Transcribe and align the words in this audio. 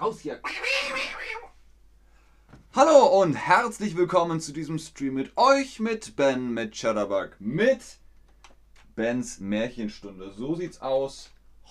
Raus 0.00 0.18
hier. 0.20 0.40
Hallo 2.74 3.22
und 3.22 3.34
herzlich 3.34 3.96
willkommen 3.96 4.40
zu 4.40 4.52
diesem 4.52 4.80
Stream 4.80 5.14
mit 5.14 5.36
euch, 5.36 5.78
mit 5.78 6.16
Ben, 6.16 6.52
mit 6.52 6.74
Chatterbug, 6.74 7.36
mit 7.38 7.98
Bens 8.96 9.38
Märchenstunde. 9.38 10.32
So 10.32 10.56
sieht's 10.56 10.82
aus. 10.82 11.30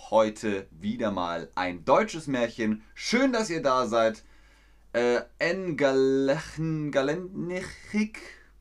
Heute 0.10 0.68
wieder 0.72 1.12
mal 1.12 1.50
ein 1.56 1.84
deutsches 1.84 2.28
Märchen. 2.28 2.86
Schön, 2.94 3.34
dass 3.34 3.50
ihr 3.50 3.62
da 3.62 3.88
seid. 3.88 4.24
Äh, 4.94 5.24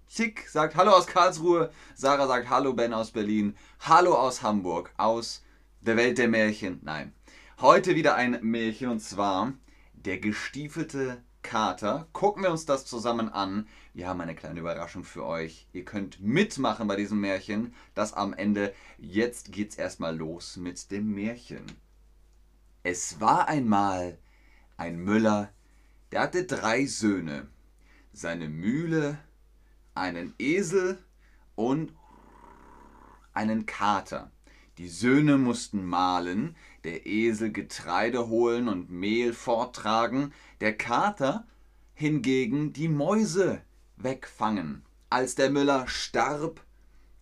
Chick 0.09 0.49
sagt 0.49 0.75
Hallo 0.75 0.91
aus 0.91 1.07
Karlsruhe. 1.07 1.71
Sarah 1.95 2.27
sagt 2.27 2.51
Hallo 2.51 2.73
Ben 2.73 2.93
aus 2.93 3.13
Berlin. 3.13 3.57
Hallo 3.79 4.15
aus 4.15 4.43
Hamburg. 4.43 4.93
Aus 4.97 5.45
der 5.81 5.97
Welt 5.97 6.19
der 6.19 6.27
Märchen. 6.27 6.81
Nein. 6.83 7.13
Heute 7.61 7.95
wieder 7.95 8.17
ein 8.17 8.39
Märchen 8.43 8.89
und 8.89 9.01
zwar 9.01 9.53
der 9.93 10.19
gestiefelte 10.19 11.23
Kater. 11.43 12.09
Gucken 12.13 12.43
wir 12.43 12.51
uns 12.51 12.67
das 12.67 12.85
zusammen 12.85 13.29
an. 13.29 13.69
Wir 13.95 14.09
haben 14.09 14.21
eine 14.21 14.35
kleine 14.35 14.59
Überraschung 14.61 15.05
für 15.05 15.25
euch. 15.25 15.69
Ihr 15.73 15.85
könnt 15.85 16.21
mitmachen 16.21 16.89
bei 16.89 16.97
diesem 16.97 17.21
Märchen. 17.21 17.75
Das 17.95 18.15
am 18.15 18.33
Ende. 18.33 18.75
Jetzt 18.99 19.53
geht's 19.53 19.77
erstmal 19.77 20.17
los 20.17 20.57
mit 20.57 20.91
dem 20.91 21.15
Märchen. 21.15 21.65
Es 22.83 23.21
war 23.21 23.47
einmal 23.49 24.19
ein 24.77 24.99
Müller, 24.99 25.53
der 26.11 26.23
hatte 26.23 26.45
drei 26.45 26.87
Söhne. 26.87 27.47
Seine 28.13 28.49
Mühle, 28.49 29.19
einen 29.95 30.35
Esel 30.39 30.99
und 31.55 31.93
einen 33.33 33.67
Kater. 33.67 34.33
Die 34.79 34.89
Söhne 34.89 35.37
mussten 35.37 35.85
mahlen, 35.85 36.57
der 36.85 37.07
Esel 37.07 37.53
Getreide 37.53 38.29
holen 38.29 38.69
und 38.69 38.91
Mehl 38.91 39.35
forttragen, 39.35 40.33
der 40.61 40.77
Kater 40.77 41.47
hingegen 41.95 42.73
die 42.73 42.89
Mäuse 42.89 43.61
wegfangen. 43.97 44.83
Als 45.11 45.35
der 45.35 45.51
Müller 45.51 45.87
starb, 45.89 46.65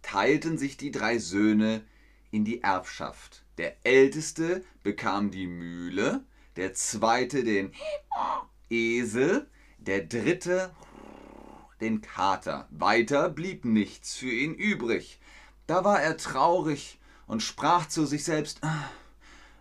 teilten 0.01 0.59
sich 0.59 0.77
die 0.77 0.93
drei 0.93 1.19
Söhne 1.19 1.83
in 2.31 2.45
die 2.45 2.63
Erbschaft. 2.63 3.45
Der 3.59 3.85
älteste 3.85 4.65
bekam 4.85 5.33
die 5.33 5.49
Mühle, 5.49 6.25
der 6.55 6.75
zweite 6.75 7.43
den 7.43 7.73
Esel, 8.71 9.51
der 9.79 10.03
dritte 10.05 10.71
den 11.81 12.01
Kater. 12.01 12.69
Weiter 12.71 13.29
blieb 13.29 13.65
nichts 13.65 14.15
für 14.15 14.31
ihn 14.31 14.55
übrig. 14.55 15.19
Da 15.67 15.83
war 15.85 16.01
er 16.01 16.17
traurig 16.17 17.00
und 17.31 17.45
sprach 17.45 17.87
zu 17.87 18.07
sich 18.07 18.25
selbst 18.25 18.61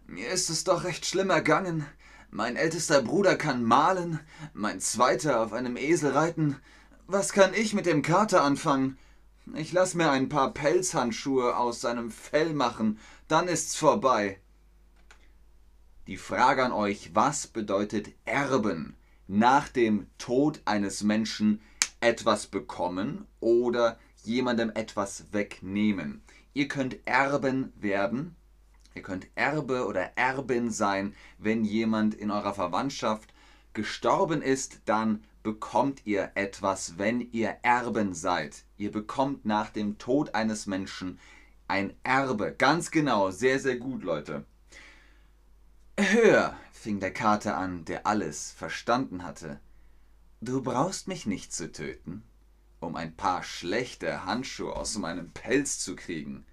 Mir 0.07 0.29
ist 0.29 0.49
es 0.49 0.63
doch 0.63 0.85
recht 0.85 1.05
schlimm 1.05 1.29
ergangen. 1.29 1.85
Mein 2.31 2.55
ältester 2.55 3.03
Bruder 3.03 3.35
kann 3.35 3.63
malen, 3.63 4.19
mein 4.53 4.79
zweiter 4.79 5.39
auf 5.41 5.53
einem 5.53 5.77
Esel 5.77 6.11
reiten. 6.11 6.55
Was 7.05 7.31
kann 7.31 7.53
ich 7.53 7.75
mit 7.75 7.85
dem 7.85 8.01
Kater 8.01 8.43
anfangen? 8.43 8.97
Ich 9.53 9.71
lass 9.71 9.93
mir 9.93 10.09
ein 10.09 10.29
paar 10.29 10.51
Pelzhandschuhe 10.51 11.55
aus 11.55 11.79
seinem 11.79 12.09
Fell 12.09 12.53
machen, 12.53 12.99
dann 13.27 13.47
ist's 13.47 13.75
vorbei. 13.75 14.39
Die 16.07 16.17
Frage 16.17 16.65
an 16.65 16.71
euch, 16.71 17.11
was 17.13 17.45
bedeutet 17.45 18.09
Erben? 18.25 18.95
Nach 19.27 19.69
dem 19.69 20.07
Tod 20.17 20.59
eines 20.65 21.03
Menschen 21.03 21.61
etwas 21.99 22.47
bekommen 22.47 23.27
oder 23.39 23.99
jemandem 24.23 24.71
etwas 24.73 25.25
wegnehmen. 25.31 26.23
Ihr 26.53 26.67
könnt 26.67 26.97
Erben 27.08 27.73
werden. 27.75 28.36
Ihr 28.95 29.02
könnt 29.03 29.28
Erbe 29.36 29.86
oder 29.86 30.17
Erbin 30.17 30.72
sein, 30.72 31.16
wenn 31.38 31.64
jemand 31.64 32.16
in 32.16 32.31
eurer 32.31 32.53
Verwandtschaft 32.53 33.33
gestorben 33.73 34.42
ist, 34.42 34.82
dann 34.86 35.23
bekommt 35.43 36.05
ihr 36.05 36.32
etwas, 36.36 36.98
wenn 36.98 37.21
ihr 37.32 37.58
Erben 37.61 38.14
seid. 38.14 38.65
Ihr 38.77 38.92
bekommt 38.92 39.45
nach 39.45 39.70
dem 39.70 39.98
Tod 39.99 40.33
eines 40.36 40.65
Menschen 40.65 41.20
ein 41.67 41.93
Erbe. 42.04 42.54
Ganz 42.58 42.92
genau, 42.92 43.30
sehr, 43.30 43.59
sehr 43.59 43.77
gut, 43.77 44.04
Leute. 44.04 44.43
Hör, 45.98 46.58
fing 46.71 46.99
der 46.99 47.14
Kater 47.14 47.58
an, 47.58 47.86
der 47.86 48.08
alles 48.08 48.52
verstanden 48.52 49.23
hatte. 49.23 49.59
Du 50.42 50.61
brauchst 50.61 51.08
mich 51.08 51.26
nicht 51.26 51.54
zu 51.54 51.71
töten 51.71 52.23
um 52.79 52.95
ein 52.95 53.15
paar 53.15 53.43
schlechte 53.43 54.25
Handschuhe 54.25 54.75
aus 54.75 54.97
meinem 54.97 55.31
Pelz 55.31 55.79
zu 55.79 55.95
kriegen. 55.95 56.45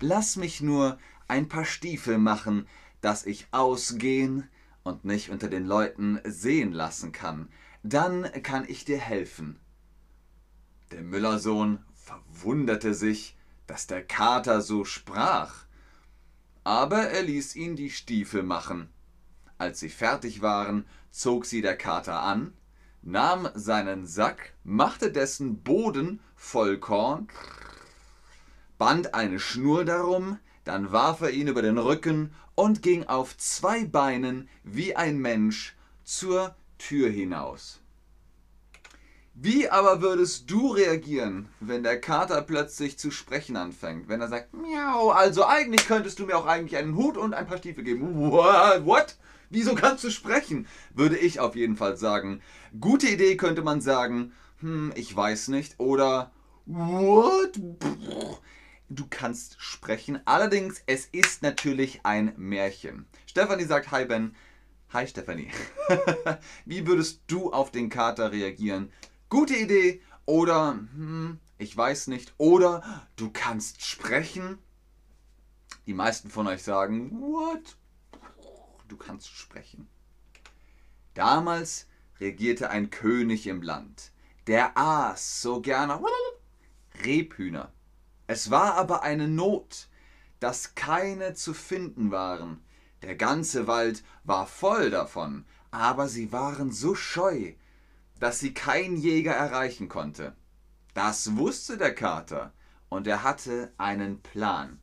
Lass 0.00 0.36
mich 0.36 0.60
nur 0.60 0.98
ein 1.28 1.48
paar 1.48 1.64
Stiefel 1.64 2.18
machen, 2.18 2.66
dass 3.00 3.26
ich 3.26 3.48
ausgehen 3.50 4.48
und 4.82 5.04
nicht 5.04 5.30
unter 5.30 5.48
den 5.48 5.66
Leuten 5.66 6.20
sehen 6.24 6.72
lassen 6.72 7.12
kann. 7.12 7.48
Dann 7.82 8.30
kann 8.42 8.64
ich 8.68 8.84
dir 8.84 8.98
helfen. 8.98 9.58
Der 10.90 11.02
Müllersohn 11.02 11.84
verwunderte 11.94 12.94
sich, 12.94 13.36
dass 13.66 13.86
der 13.86 14.04
Kater 14.04 14.60
so 14.60 14.84
sprach. 14.84 15.64
Aber 16.64 17.02
er 17.02 17.22
ließ 17.22 17.56
ihn 17.56 17.76
die 17.76 17.90
Stiefel 17.90 18.42
machen. 18.42 18.90
Als 19.58 19.80
sie 19.80 19.88
fertig 19.88 20.42
waren, 20.42 20.86
zog 21.10 21.46
sie 21.46 21.62
der 21.62 21.76
Kater 21.76 22.22
an, 22.22 22.52
nahm 23.02 23.48
seinen 23.54 24.06
Sack, 24.06 24.52
machte 24.64 25.10
dessen 25.12 25.62
Boden 25.62 26.20
voll 26.36 26.78
Korn, 26.78 27.28
band 28.78 29.14
eine 29.14 29.38
Schnur 29.40 29.84
darum, 29.84 30.38
dann 30.64 30.92
warf 30.92 31.20
er 31.20 31.30
ihn 31.30 31.48
über 31.48 31.62
den 31.62 31.78
Rücken 31.78 32.32
und 32.54 32.82
ging 32.82 33.04
auf 33.04 33.36
zwei 33.36 33.84
Beinen 33.84 34.48
wie 34.64 34.96
ein 34.96 35.18
Mensch 35.18 35.76
zur 36.04 36.54
Tür 36.78 37.08
hinaus. 37.08 37.80
Wie 39.34 39.70
aber 39.70 40.02
würdest 40.02 40.50
du 40.50 40.68
reagieren, 40.68 41.48
wenn 41.60 41.82
der 41.82 41.98
Kater 41.98 42.42
plötzlich 42.42 42.98
zu 42.98 43.10
sprechen 43.10 43.56
anfängt? 43.56 44.08
Wenn 44.08 44.20
er 44.20 44.28
sagt, 44.28 44.52
miau, 44.52 45.10
also 45.10 45.46
eigentlich 45.46 45.86
könntest 45.86 46.18
du 46.18 46.26
mir 46.26 46.36
auch 46.36 46.46
eigentlich 46.46 46.76
einen 46.76 46.94
Hut 46.94 47.16
und 47.16 47.32
ein 47.32 47.46
paar 47.46 47.56
Stiefel 47.56 47.84
geben. 47.84 48.20
What? 48.20 49.16
Wieso 49.50 49.74
kannst 49.74 50.04
du 50.04 50.10
sprechen? 50.10 50.68
Würde 50.94 51.18
ich 51.18 51.40
auf 51.40 51.56
jeden 51.56 51.76
Fall 51.76 51.96
sagen. 51.96 52.40
Gute 52.80 53.08
Idee 53.08 53.36
könnte 53.36 53.62
man 53.62 53.80
sagen, 53.80 54.32
hm, 54.60 54.92
ich 54.94 55.14
weiß 55.14 55.48
nicht. 55.48 55.80
Oder 55.80 56.30
what? 56.66 57.58
Du 58.88 59.06
kannst 59.10 59.60
sprechen. 59.60 60.20
Allerdings, 60.24 60.82
es 60.86 61.06
ist 61.06 61.42
natürlich 61.42 62.00
ein 62.04 62.32
Märchen. 62.36 63.06
Stefanie 63.26 63.64
sagt, 63.64 63.90
hi 63.90 64.04
Ben. 64.04 64.36
Hi 64.92 65.06
Stefanie. 65.06 65.50
Wie 66.64 66.86
würdest 66.86 67.22
du 67.26 67.52
auf 67.52 67.72
den 67.72 67.88
Kater 67.88 68.30
reagieren? 68.30 68.92
Gute 69.28 69.56
Idee 69.56 70.00
oder 70.26 70.78
hm, 70.94 71.40
ich 71.58 71.76
weiß 71.76 72.06
nicht. 72.06 72.34
Oder 72.38 73.08
du 73.16 73.30
kannst 73.32 73.84
sprechen. 73.84 74.58
Die 75.86 75.94
meisten 75.94 76.30
von 76.30 76.46
euch 76.46 76.62
sagen, 76.62 77.20
what? 77.20 77.76
Du 78.90 78.96
kannst 78.96 79.28
sprechen. 79.28 79.88
Damals 81.14 81.86
regierte 82.20 82.70
ein 82.70 82.90
König 82.90 83.46
im 83.46 83.62
Land, 83.62 84.12
der 84.46 84.76
aß 84.76 85.42
so 85.42 85.60
gerne 85.60 86.00
Rebhühner. 87.04 87.72
Es 88.26 88.50
war 88.50 88.74
aber 88.74 89.02
eine 89.02 89.28
Not, 89.28 89.88
dass 90.38 90.74
keine 90.74 91.34
zu 91.34 91.54
finden 91.54 92.10
waren. 92.10 92.62
Der 93.02 93.16
ganze 93.16 93.66
Wald 93.66 94.04
war 94.24 94.46
voll 94.46 94.90
davon, 94.90 95.44
aber 95.70 96.08
sie 96.08 96.32
waren 96.32 96.72
so 96.72 96.94
scheu, 96.94 97.54
dass 98.18 98.38
sie 98.38 98.52
kein 98.52 98.96
Jäger 98.96 99.32
erreichen 99.32 99.88
konnte. 99.88 100.36
Das 100.94 101.36
wusste 101.36 101.78
der 101.78 101.94
Kater, 101.94 102.52
und 102.88 103.06
er 103.06 103.22
hatte 103.22 103.72
einen 103.78 104.20
Plan. 104.20 104.80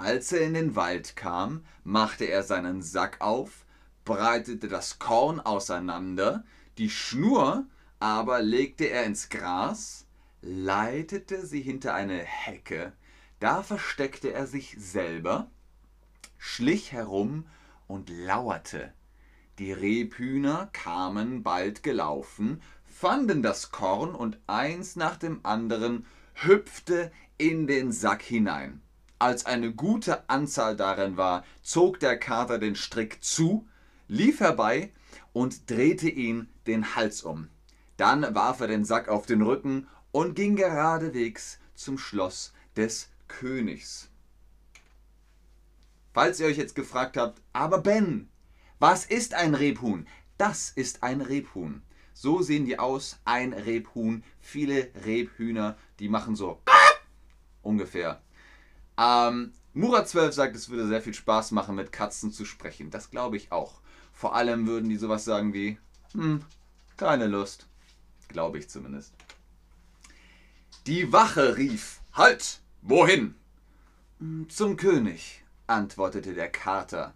Als 0.00 0.32
er 0.32 0.40
in 0.40 0.54
den 0.54 0.76
Wald 0.76 1.14
kam, 1.14 1.62
machte 1.84 2.24
er 2.24 2.42
seinen 2.42 2.80
Sack 2.80 3.20
auf, 3.20 3.66
breitete 4.06 4.66
das 4.66 4.98
Korn 4.98 5.40
auseinander, 5.40 6.42
die 6.78 6.88
Schnur 6.88 7.66
aber 7.98 8.40
legte 8.40 8.86
er 8.86 9.04
ins 9.04 9.28
Gras, 9.28 10.06
leitete 10.40 11.44
sie 11.44 11.60
hinter 11.60 11.92
eine 11.92 12.16
Hecke, 12.16 12.94
da 13.40 13.62
versteckte 13.62 14.32
er 14.32 14.46
sich 14.46 14.74
selber, 14.78 15.50
schlich 16.38 16.92
herum 16.92 17.44
und 17.86 18.08
lauerte. 18.08 18.94
Die 19.58 19.70
Rebhühner 19.70 20.70
kamen 20.72 21.42
bald 21.42 21.82
gelaufen, 21.82 22.62
fanden 22.86 23.42
das 23.42 23.70
Korn 23.70 24.14
und 24.14 24.38
eins 24.46 24.96
nach 24.96 25.18
dem 25.18 25.40
anderen 25.42 26.06
hüpfte 26.32 27.12
in 27.36 27.66
den 27.66 27.92
Sack 27.92 28.22
hinein. 28.22 28.80
Als 29.20 29.44
eine 29.44 29.70
gute 29.74 30.30
Anzahl 30.30 30.76
darin 30.76 31.18
war, 31.18 31.44
zog 31.60 32.00
der 32.00 32.18
Kater 32.18 32.58
den 32.58 32.74
Strick 32.74 33.22
zu, 33.22 33.68
lief 34.08 34.40
herbei 34.40 34.92
und 35.34 35.68
drehte 35.68 36.08
ihn 36.08 36.48
den 36.66 36.96
Hals 36.96 37.22
um. 37.22 37.50
Dann 37.98 38.34
warf 38.34 38.60
er 38.60 38.68
den 38.68 38.86
Sack 38.86 39.08
auf 39.08 39.26
den 39.26 39.42
Rücken 39.42 39.88
und 40.10 40.36
ging 40.36 40.56
geradewegs 40.56 41.58
zum 41.74 41.98
Schloss 41.98 42.54
des 42.76 43.10
Königs. 43.28 44.08
Falls 46.14 46.40
ihr 46.40 46.46
euch 46.46 46.56
jetzt 46.56 46.74
gefragt 46.74 47.18
habt, 47.18 47.42
aber 47.52 47.82
Ben, 47.82 48.30
was 48.78 49.04
ist 49.04 49.34
ein 49.34 49.54
Rebhuhn? 49.54 50.08
Das 50.38 50.70
ist 50.70 51.02
ein 51.02 51.20
Rebhuhn. 51.20 51.82
So 52.14 52.40
sehen 52.40 52.64
die 52.64 52.78
aus, 52.78 53.20
ein 53.26 53.52
Rebhuhn. 53.52 54.24
Viele 54.40 54.88
Rebhühner, 55.04 55.76
die 55.98 56.08
machen 56.08 56.36
so 56.36 56.62
ungefähr. 57.60 58.22
Ähm, 59.00 59.52
Murat 59.72 60.08
12 60.08 60.34
sagt, 60.34 60.56
es 60.56 60.68
würde 60.68 60.86
sehr 60.86 61.00
viel 61.00 61.14
Spaß 61.14 61.52
machen, 61.52 61.74
mit 61.74 61.90
Katzen 61.90 62.32
zu 62.32 62.44
sprechen. 62.44 62.90
Das 62.90 63.10
glaube 63.10 63.36
ich 63.36 63.50
auch. 63.50 63.80
Vor 64.12 64.34
allem 64.34 64.66
würden 64.66 64.90
die 64.90 64.96
sowas 64.96 65.24
sagen 65.24 65.54
wie, 65.54 65.78
hm, 66.12 66.44
keine 66.96 67.26
Lust. 67.26 67.66
Glaube 68.28 68.58
ich 68.58 68.68
zumindest. 68.68 69.14
Die 70.86 71.12
Wache 71.12 71.56
rief, 71.56 72.00
Halt! 72.12 72.60
Wohin? 72.82 73.36
Zum 74.48 74.76
König, 74.76 75.44
antwortete 75.66 76.34
der 76.34 76.50
Kater. 76.50 77.14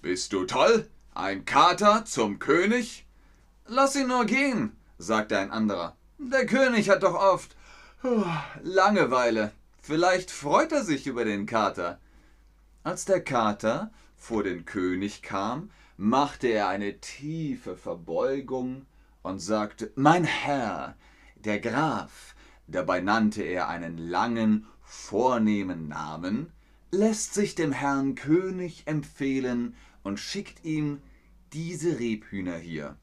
Bist 0.00 0.32
du 0.32 0.46
toll? 0.46 0.88
Ein 1.14 1.44
Kater 1.44 2.04
zum 2.06 2.38
König? 2.38 3.06
Lass 3.66 3.96
ihn 3.96 4.08
nur 4.08 4.24
gehen, 4.24 4.76
sagte 4.98 5.38
ein 5.38 5.50
anderer. 5.50 5.96
Der 6.18 6.46
König 6.46 6.88
hat 6.88 7.02
doch 7.02 7.14
oft 7.14 7.54
Langeweile. 8.62 9.52
Vielleicht 9.90 10.30
freut 10.30 10.70
er 10.70 10.84
sich 10.84 11.08
über 11.08 11.24
den 11.24 11.46
Kater. 11.46 11.98
Als 12.84 13.06
der 13.06 13.24
Kater 13.24 13.90
vor 14.14 14.44
den 14.44 14.64
König 14.64 15.20
kam, 15.20 15.72
machte 15.96 16.46
er 16.46 16.68
eine 16.68 17.00
tiefe 17.00 17.76
Verbeugung 17.76 18.86
und 19.22 19.40
sagte 19.40 19.90
Mein 19.96 20.22
Herr, 20.22 20.94
der 21.34 21.58
Graf, 21.58 22.36
dabei 22.68 23.00
nannte 23.00 23.42
er 23.42 23.68
einen 23.68 23.98
langen, 23.98 24.64
vornehmen 24.80 25.88
Namen, 25.88 26.52
lässt 26.92 27.34
sich 27.34 27.56
dem 27.56 27.72
Herrn 27.72 28.14
König 28.14 28.84
empfehlen 28.86 29.74
und 30.04 30.20
schickt 30.20 30.64
ihm 30.64 31.02
diese 31.52 31.98
Rebhühner 31.98 32.58
hier. 32.58 32.96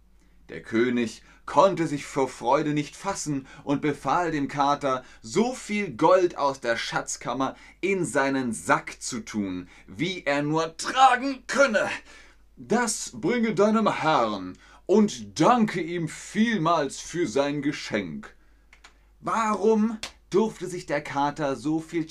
Der 0.50 0.62
König 0.62 1.24
konnte 1.46 1.88
sich 1.88 2.06
vor 2.06 2.30
Freude 2.30 2.74
nicht 2.74 2.96
fassen 2.96 3.48
und 3.64 3.82
befahl 3.82 4.32
dem 4.32 4.48
Kater, 4.48 5.04
so 5.22 5.54
viel 5.54 5.92
Gold 5.92 6.38
aus 6.38 6.60
der 6.62 6.78
Schatzkammer 6.78 7.56
in 7.82 8.06
seinen 8.06 8.54
Sack 8.54 9.02
zu 9.02 9.22
tun, 9.22 9.68
wie 9.88 10.24
er 10.24 10.44
nur 10.44 10.78
tragen 10.78 11.44
könne. 11.48 11.90
Das 12.56 13.12
bringe 13.14 13.56
deinem 13.56 14.02
Herrn 14.02 14.58
und 14.86 15.40
danke 15.40 15.82
ihm 15.82 16.08
vielmals 16.08 17.00
für 17.00 17.28
sein 17.28 17.62
Geschenk. 17.62 18.34
Warum 19.20 19.98
durfte 20.30 20.68
sich 20.68 20.86
der 20.86 21.02
Kater 21.02 21.56
so 21.56 21.80
viel 21.80 22.08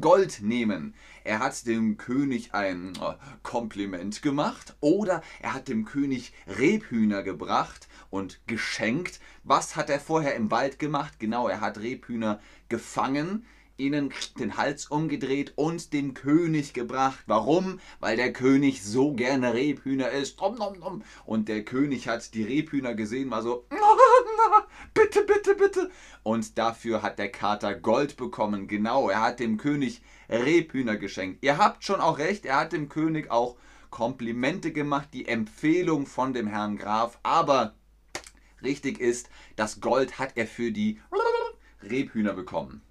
Gold 0.00 0.40
nehmen? 0.42 0.94
Er 1.24 1.38
hat 1.38 1.66
dem 1.66 1.96
König 1.96 2.52
ein 2.52 2.92
äh, 2.96 3.14
Kompliment 3.42 4.20
gemacht 4.20 4.76
oder 4.80 5.22
er 5.40 5.54
hat 5.54 5.68
dem 5.68 5.86
König 5.86 6.34
Rebhühner 6.46 7.22
gebracht 7.22 7.88
und 8.10 8.40
geschenkt. 8.46 9.20
Was 9.42 9.74
hat 9.74 9.88
er 9.88 10.00
vorher 10.00 10.34
im 10.34 10.50
Wald 10.50 10.78
gemacht? 10.78 11.18
Genau, 11.18 11.48
er 11.48 11.62
hat 11.62 11.78
Rebhühner 11.78 12.40
gefangen, 12.68 13.46
ihnen 13.78 14.12
den 14.38 14.58
Hals 14.58 14.86
umgedreht 14.86 15.54
und 15.56 15.94
dem 15.94 16.12
König 16.12 16.74
gebracht. 16.74 17.24
Warum? 17.26 17.80
Weil 18.00 18.16
der 18.16 18.34
König 18.34 18.84
so 18.84 19.14
gerne 19.14 19.54
Rebhühner 19.54 20.10
isst. 20.10 20.38
Und 21.24 21.48
der 21.48 21.64
König 21.64 22.06
hat 22.06 22.34
die 22.34 22.44
Rebhühner 22.44 22.94
gesehen, 22.94 23.30
war 23.30 23.42
so, 23.42 23.66
bitte, 24.94 25.22
bitte, 25.22 25.54
bitte. 25.54 25.90
Und 26.22 26.58
dafür 26.58 27.02
hat 27.02 27.18
der 27.18 27.30
Kater 27.30 27.74
Gold 27.74 28.16
bekommen. 28.16 28.68
Genau, 28.68 29.08
er 29.08 29.20
hat 29.20 29.40
dem 29.40 29.56
König 29.56 30.02
Rebhühner 30.28 30.96
geschenkt. 30.96 31.44
Ihr 31.44 31.58
habt 31.58 31.84
schon 31.84 32.00
auch 32.00 32.18
recht, 32.18 32.46
er 32.46 32.60
hat 32.60 32.72
dem 32.72 32.88
König 32.88 33.30
auch 33.30 33.56
Komplimente 33.90 34.72
gemacht, 34.72 35.08
die 35.12 35.28
Empfehlung 35.28 36.06
von 36.06 36.32
dem 36.32 36.46
Herrn 36.46 36.76
Graf. 36.76 37.18
Aber 37.22 37.74
richtig 38.62 39.00
ist, 39.00 39.28
das 39.56 39.80
Gold 39.80 40.18
hat 40.18 40.36
er 40.36 40.46
für 40.46 40.72
die 40.72 41.00
Rebhühner 41.82 42.32
bekommen. 42.32 42.82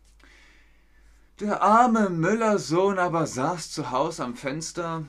Der 1.39 1.61
arme 1.61 2.09
Müllersohn 2.09 2.99
aber 2.99 3.25
saß 3.25 3.71
zu 3.71 3.91
Hause 3.91 4.23
am 4.23 4.35
Fenster, 4.35 5.03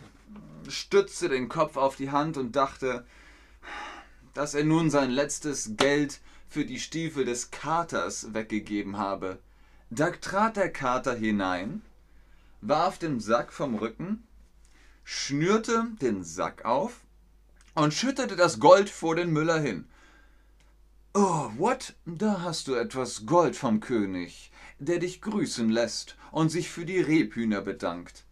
stützte 0.69 1.29
den 1.29 1.49
Kopf 1.49 1.76
auf 1.76 1.96
die 1.96 2.11
Hand 2.11 2.38
und 2.38 2.56
dachte, 2.56 3.06
dass 4.32 4.55
er 4.55 4.64
nun 4.64 4.91
sein 4.91 5.11
letztes 5.11 5.76
Geld 5.76 6.20
für 6.55 6.65
die 6.65 6.79
Stiefel 6.79 7.25
des 7.25 7.51
Katers 7.51 8.33
weggegeben 8.33 8.97
habe. 8.97 9.41
Da 9.91 10.11
trat 10.11 10.56
der 10.56 10.71
Kater 10.71 11.12
hinein, 11.12 11.83
warf 12.61 12.97
den 12.97 13.19
Sack 13.19 13.53
vom 13.53 13.75
Rücken, 13.75 14.23
schnürte 15.03 15.89
den 16.01 16.23
Sack 16.23 16.65
auf 16.65 17.01
und 17.75 17.93
schüttete 17.93 18.37
das 18.37 18.61
Gold 18.61 18.89
vor 18.89 19.17
den 19.17 19.33
Müller 19.33 19.59
hin. 19.59 19.87
Oh, 21.12 21.51
what? 21.59 21.95
Da 22.06 22.43
hast 22.43 22.69
du 22.69 22.77
etwas 22.77 23.27
Gold 23.27 23.56
vom 23.56 23.81
König, 23.81 24.53
der 24.79 25.01
dich 25.01 25.23
grüßen 25.23 25.69
lässt 25.69 26.17
und 26.31 26.51
sich 26.51 26.71
für 26.71 26.85
die 26.85 27.01
Rebhühner 27.01 27.62
bedankt. 27.62 28.27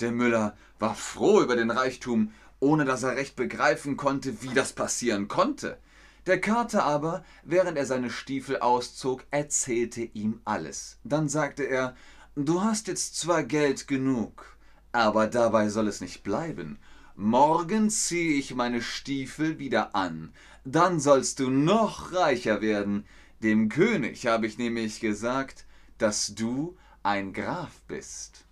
Der 0.00 0.12
Müller 0.12 0.58
war 0.78 0.94
froh 0.94 1.40
über 1.40 1.56
den 1.56 1.70
Reichtum, 1.70 2.34
ohne 2.60 2.84
dass 2.84 3.02
er 3.02 3.16
recht 3.16 3.34
begreifen 3.34 3.96
konnte, 3.96 4.42
wie 4.42 4.52
das 4.52 4.74
passieren 4.74 5.26
konnte. 5.26 5.78
Der 6.26 6.40
Kater 6.40 6.84
aber, 6.84 7.24
während 7.42 7.76
er 7.76 7.86
seine 7.86 8.10
Stiefel 8.10 8.60
auszog, 8.60 9.24
erzählte 9.30 10.02
ihm 10.02 10.40
alles. 10.44 10.98
Dann 11.04 11.28
sagte 11.28 11.64
er, 11.64 11.96
Du 12.34 12.62
hast 12.62 12.88
jetzt 12.88 13.16
zwar 13.16 13.42
Geld 13.42 13.86
genug, 13.88 14.56
aber 14.90 15.26
dabei 15.26 15.68
soll 15.68 15.86
es 15.88 16.00
nicht 16.00 16.22
bleiben. 16.22 16.78
Morgen 17.14 17.90
ziehe 17.90 18.38
ich 18.38 18.54
meine 18.54 18.80
Stiefel 18.80 19.58
wieder 19.58 19.94
an, 19.94 20.32
dann 20.64 20.98
sollst 20.98 21.40
du 21.40 21.50
noch 21.50 22.12
reicher 22.12 22.62
werden. 22.62 23.04
Dem 23.42 23.68
König 23.68 24.26
habe 24.26 24.46
ich 24.46 24.56
nämlich 24.56 25.00
gesagt, 25.00 25.66
dass 25.98 26.34
du 26.34 26.76
ein 27.02 27.32
Graf 27.32 27.82
bist. 27.86 28.44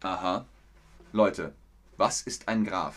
Aha. 0.00 0.46
Leute, 1.12 1.54
was 1.96 2.22
ist 2.22 2.48
ein 2.48 2.64
Graf? 2.64 2.96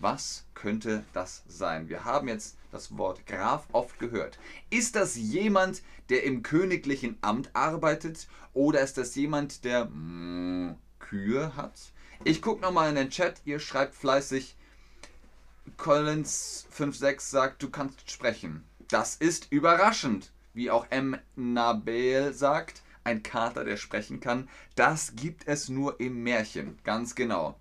Was 0.00 0.45
könnte 0.56 1.04
das 1.12 1.44
sein? 1.46 1.88
Wir 1.88 2.04
haben 2.04 2.26
jetzt 2.26 2.56
das 2.72 2.98
Wort 2.98 3.24
Graf 3.26 3.68
oft 3.70 4.00
gehört. 4.00 4.40
Ist 4.70 4.96
das 4.96 5.14
jemand, 5.14 5.82
der 6.08 6.24
im 6.24 6.42
königlichen 6.42 7.16
Amt 7.20 7.50
arbeitet 7.52 8.26
oder 8.52 8.80
ist 8.80 8.98
das 8.98 9.14
jemand, 9.14 9.64
der 9.64 9.84
mm, 9.84 10.74
Kühe 10.98 11.54
hat? 11.54 11.92
Ich 12.24 12.42
gucke 12.42 12.62
nochmal 12.62 12.88
in 12.88 12.96
den 12.96 13.10
Chat, 13.10 13.40
ihr 13.44 13.60
schreibt 13.60 13.94
fleißig 13.94 14.56
Collins56 15.78 17.20
sagt, 17.20 17.62
du 17.62 17.70
kannst 17.70 18.10
sprechen. 18.10 18.64
Das 18.88 19.16
ist 19.16 19.48
überraschend. 19.50 20.32
Wie 20.54 20.70
auch 20.70 20.86
M. 20.90 21.18
Nabel 21.34 22.32
sagt, 22.32 22.82
ein 23.04 23.22
Kater, 23.22 23.64
der 23.64 23.76
sprechen 23.76 24.20
kann. 24.20 24.48
Das 24.74 25.14
gibt 25.16 25.46
es 25.46 25.68
nur 25.68 26.00
im 26.00 26.22
Märchen. 26.22 26.78
Ganz 26.82 27.14
genau. 27.14 27.58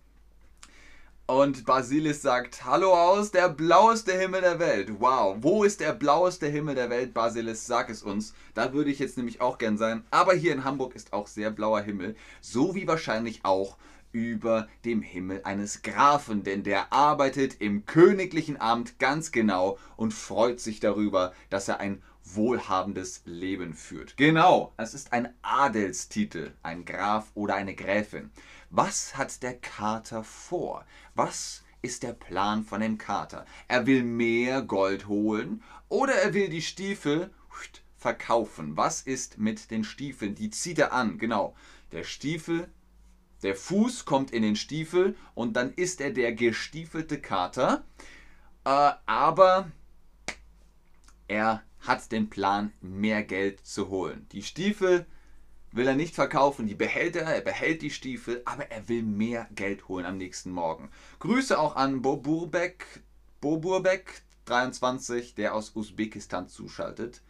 Und 1.27 1.65
Basilis 1.65 2.21
sagt, 2.21 2.65
hallo 2.65 2.93
aus, 2.93 3.31
der 3.31 3.49
blaueste 3.49 4.13
Himmel 4.13 4.41
der 4.41 4.59
Welt. 4.59 4.91
Wow, 4.99 5.37
wo 5.39 5.63
ist 5.63 5.79
der 5.79 5.93
blaueste 5.93 6.45
Himmel 6.45 6.75
der 6.75 6.91
Welt, 6.91 7.15
Basilis? 7.15 7.65
Sag 7.65 7.89
es 7.89 8.03
uns. 8.03 8.35
Da 8.53 8.73
würde 8.73 8.91
ich 8.91 8.99
jetzt 8.99 9.17
nämlich 9.17 9.41
auch 9.41 9.57
gern 9.57 9.79
sein. 9.79 10.03
Aber 10.11 10.35
hier 10.35 10.53
in 10.53 10.63
Hamburg 10.63 10.93
ist 10.93 11.13
auch 11.13 11.25
sehr 11.25 11.49
blauer 11.49 11.81
Himmel. 11.81 12.15
So 12.41 12.75
wie 12.75 12.87
wahrscheinlich 12.87 13.43
auch 13.43 13.75
über 14.11 14.67
dem 14.85 15.01
Himmel 15.01 15.41
eines 15.45 15.81
Grafen, 15.81 16.43
denn 16.43 16.61
der 16.61 16.93
arbeitet 16.93 17.59
im 17.59 17.87
königlichen 17.87 18.61
Amt 18.61 18.99
ganz 18.99 19.31
genau 19.31 19.79
und 19.97 20.13
freut 20.13 20.59
sich 20.59 20.79
darüber, 20.79 21.33
dass 21.49 21.67
er 21.67 21.79
ein 21.79 22.03
wohlhabendes 22.23 23.23
Leben 23.25 23.73
führt. 23.73 24.15
Genau, 24.17 24.73
es 24.77 24.93
ist 24.93 25.11
ein 25.11 25.33
Adelstitel, 25.41 26.51
ein 26.63 26.85
Graf 26.85 27.31
oder 27.33 27.55
eine 27.55 27.75
Gräfin. 27.75 28.31
Was 28.77 29.15
hat 29.15 29.41
der 29.41 29.57
Kater 29.57 30.25
vor? 30.25 30.85
Was 31.13 31.63
ist 31.81 32.03
der 32.03 32.11
Plan 32.11 32.65
von 32.65 32.81
dem 32.81 32.97
Kater? 32.97 33.45
Er 33.69 33.87
will 33.87 34.03
mehr 34.03 34.61
Gold 34.61 35.07
holen 35.07 35.63
oder 35.87 36.13
er 36.13 36.33
will 36.33 36.49
die 36.49 36.61
Stiefel 36.61 37.33
verkaufen. 37.95 38.75
Was 38.75 39.01
ist 39.01 39.37
mit 39.37 39.71
den 39.71 39.85
Stiefeln? 39.85 40.35
Die 40.35 40.49
zieht 40.49 40.77
er 40.77 40.91
an, 40.91 41.17
genau. 41.17 41.55
Der 41.93 42.03
Stiefel 42.03 42.67
der 43.43 43.55
Fuß 43.55 44.03
kommt 44.03 44.31
in 44.31 44.43
den 44.43 44.57
Stiefel 44.57 45.15
und 45.35 45.53
dann 45.53 45.73
ist 45.75 46.01
er 46.01 46.11
der 46.11 46.33
gestiefelte 46.33 47.21
Kater. 47.21 47.85
Äh, 48.65 48.91
aber 49.05 49.71
er 51.29 51.63
hat 51.79 52.11
den 52.11 52.29
Plan, 52.29 52.73
mehr 52.81 53.23
Geld 53.23 53.65
zu 53.65 53.87
holen. 53.87 54.27
Die 54.33 54.43
Stiefel 54.43 55.05
will 55.75 55.87
er 55.87 55.95
nicht 55.95 56.15
verkaufen, 56.15 56.67
die 56.67 56.75
behält 56.75 57.15
er, 57.15 57.23
er 57.23 57.41
behält 57.41 57.81
die 57.81 57.91
Stiefel, 57.91 58.41
aber 58.45 58.71
er 58.71 58.87
will 58.87 59.03
mehr 59.03 59.47
Geld 59.53 59.87
holen 59.87 60.05
am 60.05 60.17
nächsten 60.17 60.51
Morgen. 60.51 60.89
Grüße 61.19 61.59
auch 61.59 61.75
an 61.75 62.01
Boburbek, 62.01 62.85
Boburbek 63.41 64.21
23, 64.45 65.35
der 65.35 65.53
aus 65.53 65.75
Usbekistan 65.75 66.47
zuschaltet. 66.47 67.21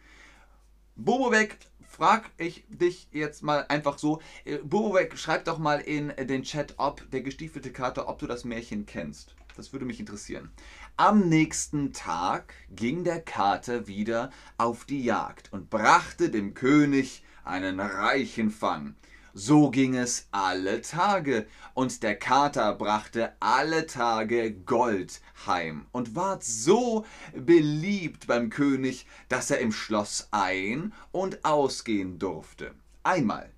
Boburbek 0.94 1.58
frag 1.88 2.30
ich 2.36 2.64
dich 2.68 3.08
jetzt 3.10 3.42
mal 3.42 3.66
einfach 3.68 3.98
so. 3.98 4.20
Äh, 4.44 4.58
Bobowek, 4.58 5.18
schreib 5.18 5.44
doch 5.44 5.58
mal 5.58 5.80
in 5.80 6.08
den 6.08 6.42
Chat, 6.42 6.74
ob 6.76 7.10
der 7.10 7.22
gestiefelte 7.22 7.72
Kater, 7.72 8.08
ob 8.08 8.18
du 8.18 8.26
das 8.26 8.44
Märchen 8.44 8.86
kennst. 8.86 9.34
Das 9.56 9.72
würde 9.72 9.86
mich 9.86 9.98
interessieren. 9.98 10.52
Am 10.96 11.28
nächsten 11.28 11.92
Tag 11.92 12.54
ging 12.70 13.04
der 13.04 13.22
Kater 13.22 13.86
wieder 13.86 14.30
auf 14.58 14.84
die 14.84 15.02
Jagd 15.02 15.52
und 15.52 15.70
brachte 15.70 16.30
dem 16.30 16.54
König 16.54 17.22
einen 17.46 17.80
reichen 17.80 18.50
Fang. 18.50 18.94
So 19.38 19.70
ging 19.70 19.94
es 19.94 20.28
alle 20.30 20.80
Tage, 20.80 21.46
und 21.74 22.02
der 22.02 22.18
Kater 22.18 22.72
brachte 22.74 23.34
alle 23.38 23.86
Tage 23.86 24.50
Gold 24.50 25.20
heim 25.46 25.86
und 25.92 26.14
ward 26.14 26.42
so 26.42 27.04
beliebt 27.34 28.26
beim 28.26 28.48
König, 28.48 29.06
dass 29.28 29.50
er 29.50 29.58
im 29.58 29.72
Schloss 29.72 30.28
ein- 30.30 30.94
und 31.12 31.44
ausgehen 31.44 32.18
durfte. 32.18 32.74
Einmal 33.02 33.52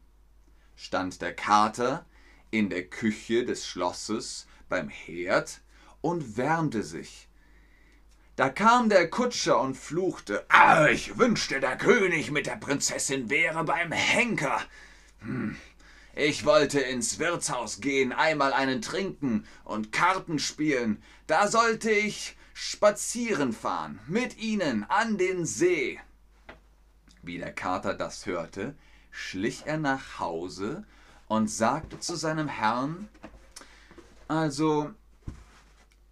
stand 0.74 1.22
der 1.22 1.32
Kater 1.32 2.06
in 2.50 2.70
der 2.70 2.84
Küche 2.88 3.44
des 3.44 3.64
Schlosses 3.64 4.48
beim 4.68 4.88
Herd 4.88 5.60
und 6.00 6.36
wärmte 6.36 6.82
sich. 6.82 7.27
Da 8.38 8.50
kam 8.50 8.88
der 8.88 9.10
Kutscher 9.10 9.60
und 9.60 9.76
fluchte, 9.76 10.46
ah, 10.48 10.86
ich 10.86 11.18
wünschte, 11.18 11.58
der 11.58 11.76
König 11.76 12.30
mit 12.30 12.46
der 12.46 12.54
Prinzessin 12.54 13.30
wäre 13.30 13.64
beim 13.64 13.90
Henker. 13.90 14.60
Hm. 15.22 15.56
Ich 16.14 16.44
wollte 16.44 16.78
ins 16.78 17.18
Wirtshaus 17.18 17.80
gehen, 17.80 18.12
einmal 18.12 18.52
einen 18.52 18.80
trinken 18.80 19.44
und 19.64 19.90
Karten 19.90 20.38
spielen. 20.38 21.02
Da 21.26 21.48
sollte 21.48 21.90
ich 21.90 22.36
spazieren 22.54 23.52
fahren, 23.52 23.98
mit 24.06 24.38
ihnen 24.38 24.84
an 24.84 25.18
den 25.18 25.44
See. 25.44 25.98
Wie 27.22 27.38
der 27.38 27.52
Kater 27.52 27.94
das 27.94 28.24
hörte, 28.24 28.76
schlich 29.10 29.64
er 29.66 29.78
nach 29.78 30.20
Hause 30.20 30.84
und 31.26 31.50
sagte 31.50 31.98
zu 31.98 32.14
seinem 32.14 32.46
Herrn, 32.46 33.08
also, 34.28 34.92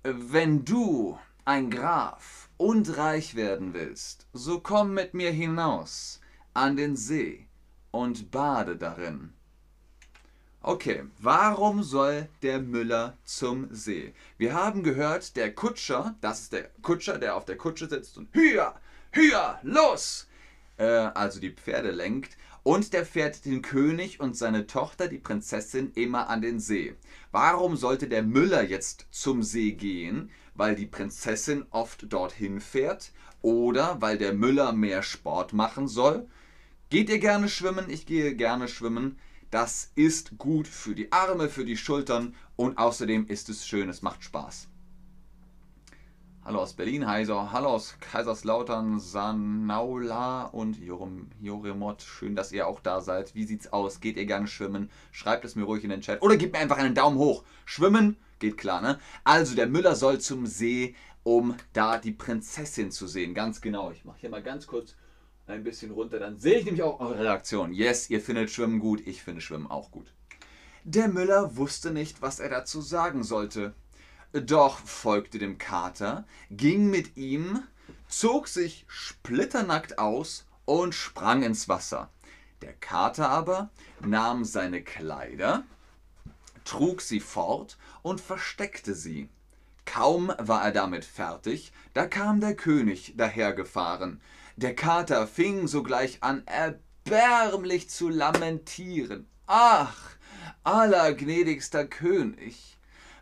wenn 0.03 0.65
du, 0.65 1.21
ein 1.47 1.71
Graf, 1.71 2.51
und 2.57 2.97
reich 2.97 3.37
werden 3.37 3.73
willst, 3.73 4.27
so 4.33 4.61
komm 4.61 4.95
mit 4.95 5.15
mir 5.15 5.31
hinaus 5.31 6.21
an 6.55 6.77
den 6.77 6.97
See 6.97 7.47
und 7.91 8.31
bade 8.31 8.77
darin. 8.77 9.33
Okay, 10.61 11.05
warum 11.19 11.85
soll 11.85 12.29
der 12.43 12.59
Müller 12.59 13.17
zum 13.25 13.69
See? 13.71 14.13
Wir 14.39 14.55
haben 14.55 14.83
gehört, 14.83 15.37
der 15.37 15.55
Kutscher, 15.55 16.17
das 16.21 16.41
ist 16.41 16.53
der 16.53 16.71
Kutscher, 16.83 17.19
der 17.19 17.37
auf 17.37 17.45
der 17.45 17.57
Kutsche 17.57 17.89
sitzt 17.89 18.19
und 18.19 18.29
hüa, 18.35 18.75
hüa, 19.13 19.61
los! 19.63 20.27
Äh, 20.79 20.85
also 20.85 21.39
die 21.39 21.53
Pferde 21.53 21.93
lenkt. 21.93 22.37
Und 22.65 22.93
der 22.93 23.07
fährt 23.07 23.45
den 23.45 23.63
König 23.63 24.19
und 24.19 24.37
seine 24.37 24.67
Tochter, 24.67 25.07
die 25.07 25.19
Prinzessin, 25.19 25.93
immer 25.95 26.29
an 26.29 26.43
den 26.43 26.59
See. 26.59 26.97
Warum 27.31 27.77
sollte 27.77 28.09
der 28.09 28.25
Müller 28.25 28.65
jetzt 28.65 29.07
zum 29.13 29.45
See 29.45 29.71
gehen? 29.71 30.33
Weil 30.57 30.75
die 30.75 30.87
Prinzessin 30.87 31.67
oft 31.71 32.13
dorthin 32.13 32.61
fährt 32.61 33.13
oder 33.43 34.01
weil 34.01 34.19
der 34.19 34.33
Müller 34.33 34.73
mehr 34.73 35.03
Sport 35.03 35.53
machen 35.53 35.87
soll? 35.87 36.29
Geht 36.89 37.11
ihr 37.11 37.19
gerne 37.19 37.49
schwimmen? 37.49 37.91
Ich 37.91 38.07
gehe 38.07 38.35
gerne 38.35 38.69
schwimmen. 38.69 39.19
Das 39.51 39.93
ist 39.95 40.39
gut 40.39 40.67
für 40.67 40.95
die 40.95 41.13
Arme, 41.13 41.49
für 41.49 41.65
die 41.65 41.77
Schultern 41.77 42.35
und 42.57 42.79
außerdem 42.79 43.27
ist 43.29 43.49
es 43.49 43.67
schön, 43.67 43.89
es 43.89 44.03
macht 44.03 44.25
Spaß. 44.25 44.69
Hallo 46.47 46.61
aus 46.61 46.75
Berlin, 46.75 47.09
Heiser. 47.09 47.51
Hallo 47.51 47.71
aus 47.71 47.97
Kaiserslautern, 47.99 49.01
Sanaula 49.01 50.45
und 50.45 50.79
Joremot. 50.79 52.03
Schön, 52.03 52.37
dass 52.37 52.53
ihr 52.53 52.69
auch 52.69 52.79
da 52.79 53.01
seid. 53.01 53.35
Wie 53.35 53.43
sieht's 53.43 53.73
aus? 53.73 54.01
Geht 54.01 54.17
ihr 54.17 54.27
gerne 54.27 54.47
schwimmen? 54.47 54.89
Schreibt 55.11 55.45
es 55.45 55.57
mir 55.57 55.65
ruhig 55.65 55.83
in 55.83 55.91
den 55.91 56.03
Chat. 56.03 56.23
Oder 56.23 56.37
gebt 56.37 56.53
mir 56.53 56.61
einfach 56.61 56.79
einen 56.79 56.95
Daumen 56.95 57.19
hoch. 57.19 57.43
Schwimmen 57.65 58.17
geht 58.39 58.59
klar, 58.59 58.81
ne? 58.81 59.01
Also, 59.25 59.57
der 59.57 59.67
Müller 59.67 59.97
soll 59.97 60.21
zum 60.21 60.47
See, 60.47 60.95
um 61.25 61.57
da 61.73 61.99
die 61.99 62.13
Prinzessin 62.13 62.93
zu 62.93 63.09
sehen. 63.09 63.35
Ganz 63.35 63.61
genau. 63.61 63.91
Ich 63.91 64.05
mache 64.05 64.19
hier 64.21 64.31
mal 64.31 64.41
ganz 64.41 64.69
kurz 64.69 64.95
ein 65.49 65.65
bisschen 65.65 65.91
runter. 65.91 66.21
Dann 66.21 66.39
sehe 66.39 66.61
ich 66.61 66.65
nämlich 66.65 66.85
auch 66.85 67.01
eure 67.01 67.25
Reaktion. 67.25 67.73
Yes, 67.73 68.09
ihr 68.09 68.21
findet 68.21 68.51
Schwimmen 68.51 68.79
gut. 68.79 69.05
Ich 69.05 69.21
finde 69.21 69.41
Schwimmen 69.41 69.67
auch 69.67 69.91
gut. 69.91 70.15
Der 70.85 71.09
Müller 71.09 71.57
wusste 71.57 71.91
nicht, 71.91 72.23
was 72.23 72.39
er 72.39 72.51
dazu 72.51 72.81
sagen 72.81 73.25
sollte 73.25 73.75
doch 74.43 74.79
folgte 74.79 75.39
dem 75.39 75.59
Kater, 75.59 76.25
ging 76.51 76.91
mit 76.91 77.17
ihm, 77.17 77.63
zog 78.09 78.49
sich 78.49 78.85
splitternackt 78.89 79.99
aus 79.99 80.47
und 80.65 80.95
sprang 80.95 81.43
ins 81.43 81.69
Wasser. 81.69 82.11
Der 82.63 82.73
Kater 82.73 83.29
aber 83.29 83.71
nahm 84.01 84.45
seine 84.45 84.83
Kleider, 84.83 85.65
trug 86.65 87.01
sie 87.01 87.21
fort 87.21 87.79
und 88.03 88.21
versteckte 88.21 88.95
sie. 88.95 89.29
Kaum 89.85 90.33
war 90.39 90.65
er 90.65 90.73
damit 90.73 91.05
fertig, 91.05 91.73
da 91.95 92.07
kam 92.07 92.41
der 92.41 92.57
König 92.57 93.15
dahergefahren. 93.17 94.21
Der 94.57 94.75
Kater 94.75 95.27
fing 95.27 95.69
sogleich 95.69 96.23
an, 96.23 96.43
erbärmlich 96.47 97.89
zu 97.89 98.09
lamentieren. 98.09 99.27
Ach, 99.47 100.17
allergnädigster 100.65 101.87
König, 101.87 102.76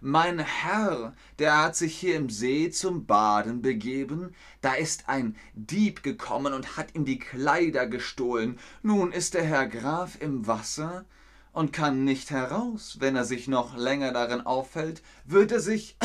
mein 0.04 0.38
Herr, 0.38 1.14
der 1.38 1.62
hat 1.62 1.76
sich 1.76 1.96
hier 1.96 2.16
im 2.16 2.28
See 2.28 2.68
zum 2.68 3.06
Baden 3.06 3.62
begeben, 3.62 4.34
da 4.61 4.75
ist 4.75 5.08
ein 5.08 5.34
Dieb 5.54 6.02
gekommen 6.02 6.52
und 6.52 6.76
hat 6.76 6.94
ihm 6.94 7.06
die 7.06 7.18
Kleider 7.18 7.87
gestohlen, 7.87 8.58
nun 8.82 9.12
ist 9.12 9.32
der 9.32 9.44
Herr 9.44 9.66
Graf 9.66 10.20
im 10.20 10.46
Wasser 10.46 11.06
und 11.52 11.73
kann 11.73 12.04
nicht 12.04 12.30
heraus, 12.30 12.99
wenn 13.00 13.16
er 13.16 13.25
sich 13.25 13.49
noch 13.49 13.78
länger 13.78 14.12
darin 14.12 14.42
aufhält, 14.42 15.00
wird 15.25 15.52
er 15.52 15.61
sich 15.61 15.96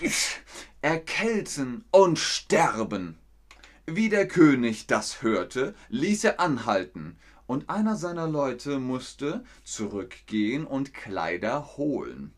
erkälten 0.80 1.84
und 1.90 2.20
sterben. 2.20 3.18
Wie 3.84 4.08
der 4.08 4.28
König 4.28 4.86
das 4.86 5.22
hörte, 5.22 5.74
ließ 5.88 6.22
er 6.22 6.38
anhalten, 6.38 7.18
und 7.46 7.68
einer 7.68 7.96
seiner 7.96 8.28
Leute 8.28 8.78
musste 8.78 9.44
zurückgehen 9.64 10.64
und 10.64 10.94
Kleider 10.94 11.76
holen. 11.76 12.32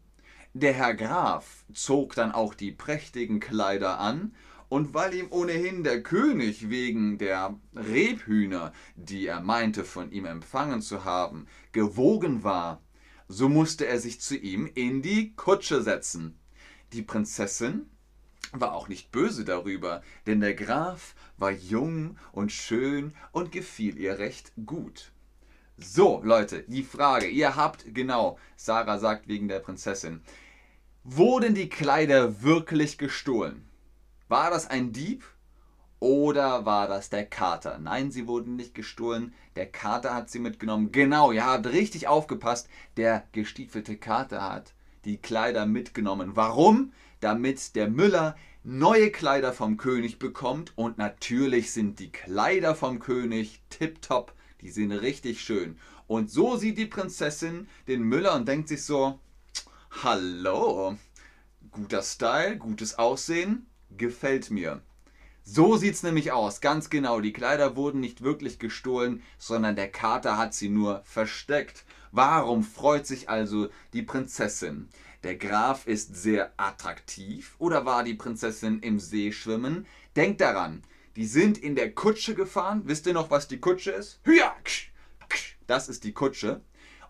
Der 0.58 0.72
Herr 0.72 0.94
Graf 0.94 1.66
zog 1.74 2.14
dann 2.14 2.32
auch 2.32 2.54
die 2.54 2.72
prächtigen 2.72 3.40
Kleider 3.40 4.00
an, 4.00 4.34
und 4.70 4.94
weil 4.94 5.12
ihm 5.12 5.26
ohnehin 5.28 5.84
der 5.84 6.02
König 6.02 6.70
wegen 6.70 7.18
der 7.18 7.60
Rebhühner, 7.74 8.72
die 8.94 9.26
er 9.26 9.42
meinte 9.42 9.84
von 9.84 10.10
ihm 10.12 10.24
empfangen 10.24 10.80
zu 10.80 11.04
haben, 11.04 11.46
gewogen 11.72 12.42
war, 12.42 12.80
so 13.28 13.50
musste 13.50 13.86
er 13.86 14.00
sich 14.00 14.22
zu 14.22 14.34
ihm 14.34 14.66
in 14.74 15.02
die 15.02 15.34
Kutsche 15.34 15.82
setzen. 15.82 16.38
Die 16.94 17.02
Prinzessin 17.02 17.90
war 18.52 18.72
auch 18.72 18.88
nicht 18.88 19.12
böse 19.12 19.44
darüber, 19.44 20.00
denn 20.26 20.40
der 20.40 20.54
Graf 20.54 21.14
war 21.36 21.50
jung 21.50 22.16
und 22.32 22.50
schön 22.50 23.12
und 23.30 23.52
gefiel 23.52 23.98
ihr 23.98 24.18
recht 24.18 24.52
gut. 24.64 25.12
So, 25.76 26.22
Leute, 26.24 26.62
die 26.62 26.82
Frage, 26.82 27.26
ihr 27.26 27.56
habt 27.56 27.94
genau, 27.94 28.38
Sarah 28.56 28.98
sagt 28.98 29.28
wegen 29.28 29.48
der 29.48 29.60
Prinzessin, 29.60 30.22
Wurden 31.08 31.54
die 31.54 31.68
Kleider 31.68 32.42
wirklich 32.42 32.98
gestohlen? 32.98 33.64
War 34.26 34.50
das 34.50 34.66
ein 34.66 34.90
Dieb 34.90 35.22
oder 36.00 36.66
war 36.66 36.88
das 36.88 37.10
der 37.10 37.24
Kater? 37.24 37.78
Nein, 37.78 38.10
sie 38.10 38.26
wurden 38.26 38.56
nicht 38.56 38.74
gestohlen. 38.74 39.32
Der 39.54 39.66
Kater 39.66 40.16
hat 40.16 40.30
sie 40.30 40.40
mitgenommen. 40.40 40.90
Genau, 40.90 41.30
ihr 41.30 41.46
habt 41.46 41.68
richtig 41.68 42.08
aufgepasst. 42.08 42.68
Der 42.96 43.22
gestiefelte 43.30 43.96
Kater 43.96 44.42
hat 44.42 44.74
die 45.04 45.18
Kleider 45.18 45.64
mitgenommen. 45.64 46.32
Warum? 46.34 46.92
Damit 47.20 47.76
der 47.76 47.88
Müller 47.88 48.34
neue 48.64 49.12
Kleider 49.12 49.52
vom 49.52 49.76
König 49.76 50.18
bekommt. 50.18 50.72
Und 50.74 50.98
natürlich 50.98 51.70
sind 51.70 52.00
die 52.00 52.10
Kleider 52.10 52.74
vom 52.74 52.98
König 52.98 53.62
tipptopp. 53.70 54.34
Die 54.60 54.70
sind 54.70 54.90
richtig 54.90 55.40
schön. 55.40 55.78
Und 56.08 56.32
so 56.32 56.56
sieht 56.56 56.78
die 56.78 56.86
Prinzessin 56.86 57.68
den 57.86 58.02
Müller 58.02 58.34
und 58.34 58.48
denkt 58.48 58.66
sich 58.66 58.82
so, 58.82 59.20
Hallo. 60.02 60.98
Guter 61.70 62.02
Style, 62.02 62.58
gutes 62.58 62.98
Aussehen, 62.98 63.66
gefällt 63.96 64.50
mir. 64.50 64.82
So 65.42 65.78
sieht's 65.78 66.02
nämlich 66.02 66.32
aus, 66.32 66.60
ganz 66.60 66.90
genau. 66.90 67.20
Die 67.20 67.32
Kleider 67.32 67.76
wurden 67.76 68.00
nicht 68.00 68.22
wirklich 68.22 68.58
gestohlen, 68.58 69.22
sondern 69.38 69.74
der 69.74 69.90
Kater 69.90 70.36
hat 70.36 70.52
sie 70.52 70.68
nur 70.68 71.00
versteckt. 71.04 71.86
Warum 72.12 72.62
freut 72.62 73.06
sich 73.06 73.30
also 73.30 73.70
die 73.94 74.02
Prinzessin? 74.02 74.90
Der 75.22 75.36
Graf 75.36 75.86
ist 75.86 76.14
sehr 76.14 76.52
attraktiv 76.58 77.54
oder 77.58 77.86
war 77.86 78.04
die 78.04 78.14
Prinzessin 78.14 78.80
im 78.80 79.00
See 79.00 79.32
schwimmen? 79.32 79.86
Denkt 80.14 80.42
daran, 80.42 80.82
die 81.16 81.26
sind 81.26 81.56
in 81.56 81.74
der 81.74 81.94
Kutsche 81.94 82.34
gefahren. 82.34 82.82
Wisst 82.84 83.06
ihr 83.06 83.14
noch, 83.14 83.30
was 83.30 83.48
die 83.48 83.60
Kutsche 83.60 83.92
ist? 83.92 84.20
Das 85.66 85.88
ist 85.88 86.04
die 86.04 86.12
Kutsche. 86.12 86.60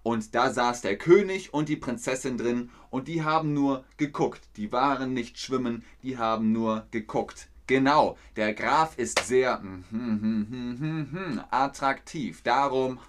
Und 0.06 0.36
da 0.36 0.52
saß 0.52 0.82
der 0.82 0.96
König 0.96 1.52
und 1.52 1.68
die 1.68 1.74
Prinzessin 1.74 2.38
drin 2.38 2.70
und 2.90 3.08
die 3.08 3.24
haben 3.24 3.54
nur 3.54 3.84
geguckt. 3.96 4.48
Die 4.56 4.70
waren 4.70 5.12
nicht 5.14 5.36
schwimmen, 5.36 5.84
die 6.04 6.16
haben 6.16 6.52
nur 6.52 6.86
geguckt. 6.92 7.48
Genau, 7.66 8.16
der 8.36 8.54
Graf 8.54 8.96
ist 8.98 9.18
sehr 9.26 9.60
hm, 9.60 9.84
hm, 9.90 11.08
hm, 11.10 11.40
attraktiv. 11.50 12.42
Darum 12.42 13.00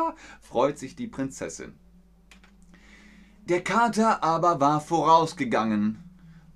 freut 0.40 0.78
sich 0.78 0.96
die 0.96 1.08
Prinzessin. 1.08 1.74
Der 3.50 3.62
Kater 3.62 4.24
aber 4.24 4.58
war 4.58 4.80
vorausgegangen 4.80 6.02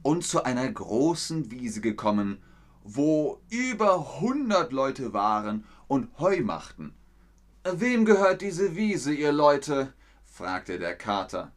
und 0.00 0.24
zu 0.24 0.44
einer 0.44 0.72
großen 0.72 1.50
Wiese 1.50 1.82
gekommen, 1.82 2.38
wo 2.84 3.42
über 3.50 4.18
hundert 4.18 4.72
Leute 4.72 5.12
waren 5.12 5.66
und 5.88 6.08
Heu 6.18 6.40
machten. 6.40 6.94
Wem 7.76 8.04
gehört 8.04 8.42
diese 8.42 8.74
Wiese, 8.74 9.12
ihr 9.12 9.32
Leute? 9.32 9.92
fragte 10.24 10.78
der 10.78 10.96
Kater. 10.96 11.52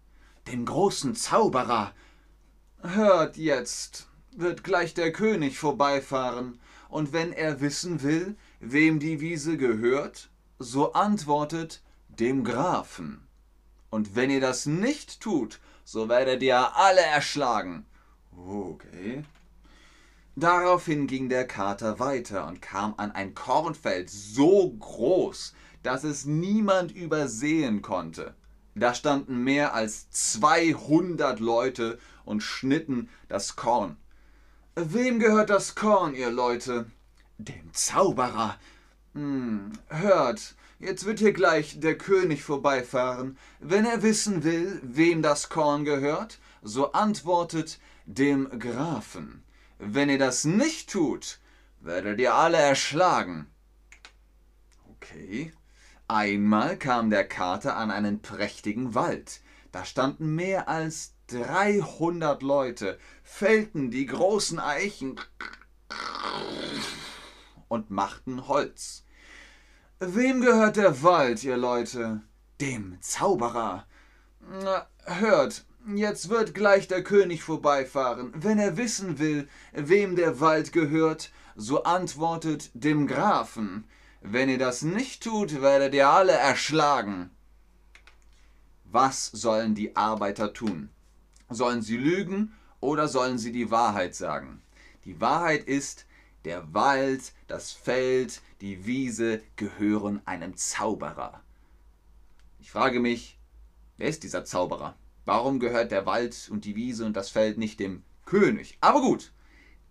Dem 0.47 0.65
großen 0.65 1.15
Zauberer. 1.15 1.93
Hört 2.81 3.37
jetzt, 3.37 4.07
wird 4.35 4.63
gleich 4.63 4.93
der 4.93 5.11
König 5.11 5.57
vorbeifahren, 5.57 6.59
und 6.89 7.13
wenn 7.13 7.33
er 7.33 7.61
wissen 7.61 8.03
will, 8.03 8.35
wem 8.59 8.99
die 8.99 9.21
Wiese 9.21 9.57
gehört, 9.57 10.29
so 10.59 10.93
antwortet 10.93 11.81
dem 12.09 12.43
Grafen. 12.43 13.27
Und 13.89 14.15
wenn 14.15 14.29
ihr 14.29 14.41
das 14.41 14.65
nicht 14.65 15.21
tut, 15.21 15.59
so 15.83 16.09
werdet 16.09 16.43
ihr 16.43 16.75
alle 16.75 17.01
erschlagen. 17.01 17.85
Okay. 18.35 19.23
Daraufhin 20.35 21.07
ging 21.07 21.29
der 21.29 21.47
Kater 21.47 21.99
weiter 21.99 22.47
und 22.47 22.61
kam 22.61 22.95
an 22.97 23.11
ein 23.11 23.35
Kornfeld 23.35 24.09
so 24.09 24.71
groß, 24.71 25.53
dass 25.83 26.03
es 26.03 26.25
niemand 26.25 26.91
übersehen 26.91 27.81
konnte. 27.81 28.35
Da 28.75 28.93
standen 28.95 29.43
mehr 29.43 29.73
als 29.73 30.09
200 30.09 31.39
Leute 31.39 31.99
und 32.25 32.41
schnitten 32.41 33.09
das 33.27 33.55
Korn. 33.55 33.97
Wem 34.75 35.19
gehört 35.19 35.51
das 35.51 35.75
Korn, 35.75 36.15
ihr 36.15 36.31
Leute? 36.31 36.87
Dem 37.37 37.71
Zauberer. 37.73 38.57
Hm, 39.13 39.73
hört, 39.89 40.55
jetzt 40.79 41.05
wird 41.05 41.19
hier 41.19 41.33
gleich 41.33 41.79
der 41.79 41.97
König 41.97 42.43
vorbeifahren. 42.43 43.37
Wenn 43.59 43.85
er 43.85 44.01
wissen 44.01 44.43
will, 44.43 44.79
wem 44.81 45.21
das 45.21 45.49
Korn 45.49 45.85
gehört, 45.85 46.39
so 46.63 46.93
antwortet 46.93 47.79
dem 48.05 48.49
Grafen. 48.57 49.43
Wenn 49.77 50.09
ihr 50.09 50.17
das 50.19 50.45
nicht 50.45 50.89
tut, 50.89 51.39
werdet 51.79 52.19
ihr 52.19 52.33
alle 52.33 52.57
erschlagen. 52.57 53.47
Okay. 54.89 55.53
Einmal 56.13 56.77
kam 56.77 57.09
der 57.09 57.27
Kater 57.27 57.75
an 57.75 57.89
einen 57.89 58.21
prächtigen 58.21 58.93
Wald. 58.93 59.41
Da 59.71 59.83
standen 59.83 60.35
mehr 60.35 60.69
als 60.69 61.15
300 61.29 62.43
Leute, 62.43 62.99
fällten 63.23 63.89
die 63.89 64.05
großen 64.05 64.59
Eichen 64.59 65.19
und 67.67 67.89
machten 67.89 68.47
Holz. 68.47 69.05
Wem 69.99 70.41
gehört 70.41 70.75
der 70.75 71.01
Wald, 71.01 71.43
ihr 71.43 71.57
Leute? 71.57 72.21
Dem 72.61 72.99
Zauberer. 73.01 73.87
Na, 74.39 74.85
hört, 75.05 75.65
jetzt 75.95 76.29
wird 76.29 76.53
gleich 76.53 76.87
der 76.87 77.03
König 77.03 77.41
vorbeifahren. 77.41 78.31
Wenn 78.35 78.59
er 78.59 78.77
wissen 78.77 79.17
will, 79.17 79.49
wem 79.71 80.15
der 80.15 80.39
Wald 80.39 80.73
gehört, 80.73 81.31
so 81.55 81.81
antwortet 81.81 82.69
dem 82.75 83.07
Grafen. 83.07 83.87
Wenn 84.25 84.47
ihr 84.47 84.57
das 84.57 84.83
nicht 84.83 85.21
tut, 85.21 85.61
werdet 85.61 85.93
ihr 85.93 86.07
alle 86.07 86.31
erschlagen. 86.31 87.29
Was 88.85 89.25
sollen 89.27 89.75
die 89.75 89.97
Arbeiter 89.97 90.53
tun? 90.53 90.89
Sollen 91.49 91.81
sie 91.81 91.97
lügen 91.97 92.53
oder 92.79 93.09
sollen 93.09 93.37
sie 93.37 93.51
die 93.51 93.69
Wahrheit 93.69 94.15
sagen? 94.15 94.61
Die 95.03 95.19
Wahrheit 95.19 95.65
ist, 95.65 96.05
der 96.45 96.73
Wald, 96.73 97.33
das 97.47 97.73
Feld, 97.73 98.41
die 98.61 98.85
Wiese 98.85 99.41
gehören 99.57 100.21
einem 100.25 100.55
Zauberer. 100.55 101.41
Ich 102.61 102.71
frage 102.71 103.01
mich, 103.01 103.37
wer 103.97 104.07
ist 104.07 104.23
dieser 104.23 104.45
Zauberer? 104.45 104.95
Warum 105.25 105.59
gehört 105.59 105.91
der 105.91 106.05
Wald 106.05 106.47
und 106.49 106.63
die 106.63 106.77
Wiese 106.77 107.05
und 107.05 107.17
das 107.17 107.29
Feld 107.29 107.57
nicht 107.57 107.77
dem 107.81 108.03
König? 108.25 108.77
Aber 108.79 109.01
gut, 109.01 109.33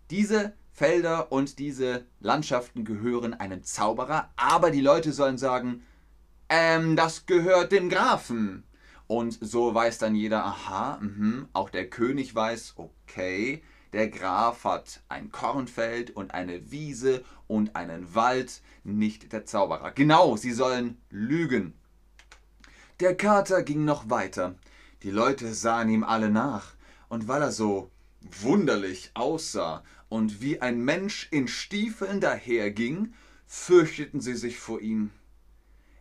diese 0.09 0.55
Felder 0.73 1.31
und 1.31 1.59
diese 1.59 2.07
Landschaften 2.21 2.85
gehören 2.85 3.35
einem 3.35 3.63
Zauberer, 3.63 4.31
aber 4.37 4.71
die 4.71 4.81
Leute 4.81 5.13
sollen 5.13 5.39
sagen, 5.39 5.85
ähm, 6.49 6.97
das 6.97 7.27
gehört 7.27 7.73
dem 7.73 7.89
Grafen. 7.89 8.65
Und 9.07 9.39
so 9.41 9.75
weiß 9.75 9.99
dann 9.99 10.15
jeder, 10.15 10.45
aha, 10.45 10.99
mh, 11.01 11.49
auch 11.53 11.69
der 11.69 11.91
König 11.91 12.35
weiß, 12.35 12.75
okay, 12.77 13.63
der 13.93 14.09
Graf 14.09 14.65
hat 14.65 15.03
ein 15.11 15.31
Kornfeld 15.31 16.17
und 16.17 16.33
eine 16.33 16.71
Wiese 16.71 17.23
und 17.47 17.77
einen 17.77 18.15
Wald, 18.15 18.63
nicht 18.85 19.33
der 19.35 19.45
Zauberer. 19.45 19.91
Genau, 19.91 20.37
sie 20.37 20.53
sollen 20.53 20.97
lügen. 21.11 21.75
Der 23.01 23.15
Kater 23.15 23.63
ging 23.63 23.85
noch 23.85 24.09
weiter. 24.09 24.55
Die 25.03 25.11
Leute 25.11 25.53
sahen 25.53 25.91
ihm 25.91 26.05
alle 26.05 26.31
nach, 26.31 26.73
und 27.11 27.29
weil 27.29 27.43
er 27.43 27.53
so 27.53 27.91
wunderlich 28.41 29.11
aussah 29.13 29.83
und 30.13 30.43
wie 30.43 30.61
ein 30.61 30.85
Mensch 30.85 31.27
in 31.31 31.49
Stiefeln 31.49 32.21
daherging, 32.21 33.15
fürchteten 33.47 34.21
sie 34.21 34.35
sich 34.35 34.59
vor 34.59 34.79
ihm. 34.83 35.11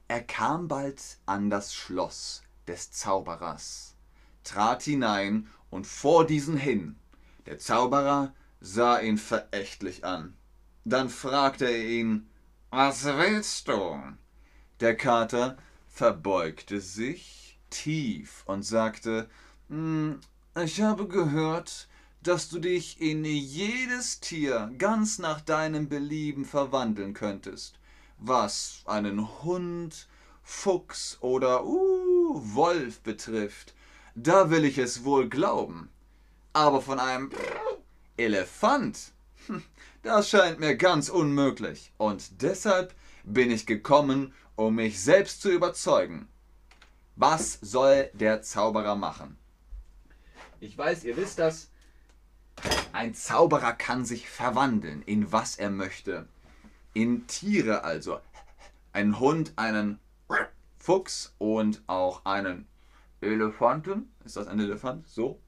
Er 0.10 0.22
kam 0.22 0.68
bald 0.68 1.02
an 1.26 1.50
das 1.50 1.74
Schloss 1.74 2.44
des 2.68 2.92
Zauberers, 2.92 3.96
trat 4.44 4.84
hinein 4.84 5.48
und 5.70 5.88
vor 5.88 6.28
diesen 6.28 6.58
hin. 6.58 6.98
Der 7.46 7.58
Zauberer 7.58 8.36
sah 8.60 9.00
ihn 9.00 9.18
verächtlich 9.18 10.04
an. 10.04 10.36
Dann 10.84 11.08
fragte 11.08 11.64
er 11.64 11.86
ihn, 11.86 12.30
Was 12.70 13.06
willst 13.06 13.70
du? 13.70 13.98
Der 14.82 14.98
Kater 14.98 15.58
verbeugte 15.88 16.82
sich 16.82 17.58
tief 17.70 18.44
und 18.46 18.64
sagte, 18.64 19.30
hm, 19.70 20.20
Ich 20.62 20.82
habe 20.82 21.08
gehört, 21.08 21.88
dass 22.24 22.50
du 22.50 22.60
dich 22.60 23.02
in 23.02 23.26
jedes 23.26 24.20
Tier 24.20 24.72
ganz 24.78 25.18
nach 25.18 25.42
deinem 25.42 25.90
Belieben 25.90 26.46
verwandeln 26.46 27.14
könntest, 27.14 27.80
was 28.18 28.82
einen 28.86 29.44
Hund, 29.44 30.08
Fuchs 30.44 31.18
oder 31.22 31.66
uh, 31.66 32.42
Wolf 32.56 33.02
betrifft, 33.02 33.74
da 34.16 34.50
will 34.50 34.66
ich 34.66 34.78
es 34.78 35.04
wohl 35.04 35.30
glauben. 35.30 35.90
Aber 36.54 36.82
von 36.82 37.00
einem 37.00 37.32
Elefant, 38.18 39.14
hm, 39.48 39.64
das 40.04 40.30
scheint 40.30 40.60
mir 40.60 40.76
ganz 40.76 41.10
unmöglich. 41.10 41.92
Und 41.98 42.42
deshalb 42.42 42.94
bin 43.24 43.50
ich 43.50 43.66
gekommen, 43.66 44.34
um 44.56 44.76
mich 44.76 45.02
selbst 45.02 45.42
zu 45.42 45.50
überzeugen. 45.50 46.28
Was 47.16 47.58
soll 47.62 48.10
der 48.14 48.42
Zauberer 48.42 48.96
machen? 48.96 49.38
Ich 50.60 50.78
weiß, 50.78 51.04
ihr 51.06 51.18
wisst 51.18 51.40
das, 51.40 51.71
ein 52.94 53.14
Zauberer 53.14 53.74
kann 53.74 54.06
sich 54.06 54.30
verwandeln, 54.30 55.02
in 55.04 55.32
was 55.32 55.56
er 55.56 55.70
möchte. 55.70 56.28
In 56.94 57.28
Tiere 57.28 57.84
also. 57.84 58.20
Ein 58.94 59.20
Hund, 59.20 59.54
einen 59.56 60.00
Fuchs 60.78 61.34
und 61.38 61.82
auch 61.88 62.26
einen 62.26 62.68
Elefanten. 63.22 64.12
Ist 64.26 64.36
das 64.36 64.48
ein 64.48 64.60
Elefant? 64.60 65.08
So? 65.08 65.40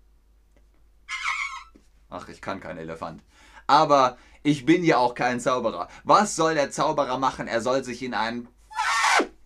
Ach, 2.09 2.27
ich 2.29 2.41
kann 2.41 2.59
kein 2.59 2.77
Elefant. 2.77 3.21
Aber 3.67 4.17
ich 4.43 4.65
bin 4.65 4.83
ja 4.83 4.97
auch 4.97 5.15
kein 5.15 5.39
Zauberer. 5.39 5.89
Was 6.03 6.35
soll 6.35 6.53
der 6.53 6.69
Zauberer 6.69 7.17
machen? 7.17 7.47
Er 7.47 7.61
soll 7.61 7.83
sich 7.83 8.03
in 8.03 8.13
einen 8.13 8.47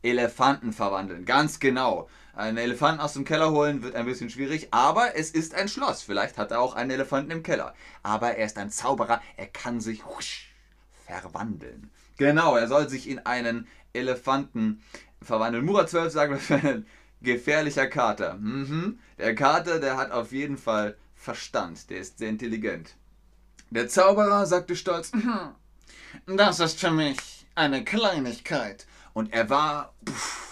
Elefanten 0.02 0.74
verwandeln. 0.74 1.26
Ganz 1.26 1.60
genau. 1.60 2.10
Einen 2.38 2.58
Elefanten 2.58 3.02
aus 3.02 3.13
dem 3.13 3.26
Keller 3.26 3.50
holen 3.50 3.82
wird 3.82 3.95
ein 3.95 4.06
bisschen 4.06 4.30
schwierig, 4.30 4.67
aber 4.69 5.15
es 5.15 5.32
ist 5.32 5.56
ein 5.56 5.67
Schloss. 5.67 6.04
Vielleicht 6.04 6.38
hat 6.38 6.52
er 6.52 6.60
auch 6.60 6.76
einen 6.76 6.91
Elefanten 6.91 7.32
im 7.32 7.41
Keller. 7.41 7.73
Aber 8.04 8.36
er 8.38 8.45
ist 8.45 8.60
ein 8.60 8.69
Zauberer, 8.69 9.23
er 9.38 9.47
kann 9.47 9.82
sich 9.82 10.06
husch, 10.06 10.54
verwandeln. 11.08 11.89
Genau, 12.17 12.56
er 12.56 12.67
soll 12.67 12.89
sich 12.89 13.10
in 13.10 13.26
einen 13.26 13.67
Elefanten 13.91 14.84
verwandeln. 15.19 15.65
Murat 15.65 15.89
12 15.89 16.13
sagt, 16.13 16.34
das 16.34 16.50
wäre 16.52 16.67
ein 16.76 16.88
gefährlicher 17.21 17.88
Kater. 17.88 18.36
Mhm. 18.36 19.00
Der 19.17 19.34
Kater, 19.34 19.80
der 19.80 19.97
hat 19.97 20.12
auf 20.12 20.32
jeden 20.32 20.60
Fall 20.60 20.95
Verstand, 21.15 21.89
der 21.89 22.02
ist 22.02 22.19
sehr 22.19 22.30
intelligent. 22.30 22.93
Der 23.71 23.88
Zauberer 23.88 24.45
sagte 24.45 24.76
stolz, 24.76 25.12
mhm, 25.12 25.56
das 26.38 26.60
ist 26.60 26.80
für 26.80 26.91
mich 26.91 27.47
eine 27.56 27.84
Kleinigkeit. 27.84 28.86
Und 29.13 29.34
er 29.34 29.50
war... 29.50 29.95
Pff, 30.08 30.47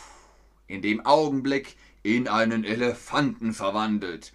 in 0.68 0.82
dem 0.82 1.06
Augenblick 1.06 1.76
in 2.04 2.28
einen 2.28 2.64
Elefanten 2.64 3.54
verwandelt. 3.54 4.32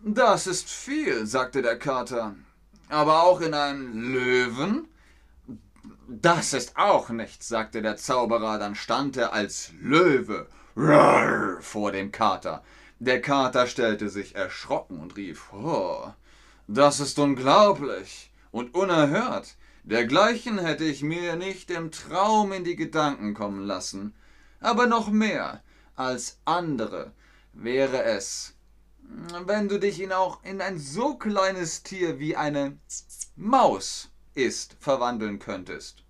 Das 0.00 0.46
ist 0.46 0.68
viel, 0.70 1.26
sagte 1.26 1.62
der 1.62 1.78
Kater. 1.78 2.34
Aber 2.88 3.22
auch 3.22 3.40
in 3.40 3.54
einen 3.54 4.12
Löwen? 4.12 4.88
Das 6.08 6.52
ist 6.52 6.76
auch 6.76 7.10
nichts, 7.10 7.48
sagte 7.48 7.82
der 7.82 7.96
Zauberer, 7.96 8.58
dann 8.58 8.74
stand 8.74 9.16
er 9.16 9.32
als 9.32 9.72
Löwe 9.80 10.48
vor 11.60 11.92
dem 11.92 12.10
Kater. 12.10 12.62
Der 12.98 13.20
Kater 13.22 13.66
stellte 13.66 14.08
sich 14.08 14.34
erschrocken 14.34 14.98
und 14.98 15.16
rief, 15.16 15.52
oh, 15.52 16.12
das 16.66 17.00
ist 17.00 17.18
unglaublich 17.18 18.30
und 18.50 18.74
unerhört. 18.74 19.56
Dergleichen 19.84 20.58
hätte 20.58 20.84
ich 20.84 21.02
mir 21.02 21.36
nicht 21.36 21.70
im 21.70 21.90
Traum 21.90 22.52
in 22.52 22.64
die 22.64 22.76
Gedanken 22.76 23.34
kommen 23.34 23.64
lassen 23.64 24.14
aber 24.60 24.86
noch 24.86 25.10
mehr 25.10 25.62
als 25.96 26.38
andere 26.44 27.12
wäre 27.52 28.04
es. 28.04 28.54
wenn 29.46 29.68
du 29.68 29.80
dich 29.80 30.00
in 30.00 30.12
auch 30.12 30.44
in 30.44 30.60
ein 30.60 30.78
so 30.78 31.16
kleines 31.16 31.82
Tier 31.82 32.18
wie 32.20 32.36
eine 32.36 32.78
Maus 33.34 34.08
ist 34.34 34.76
verwandeln 34.78 35.38
könntest. 35.38 36.04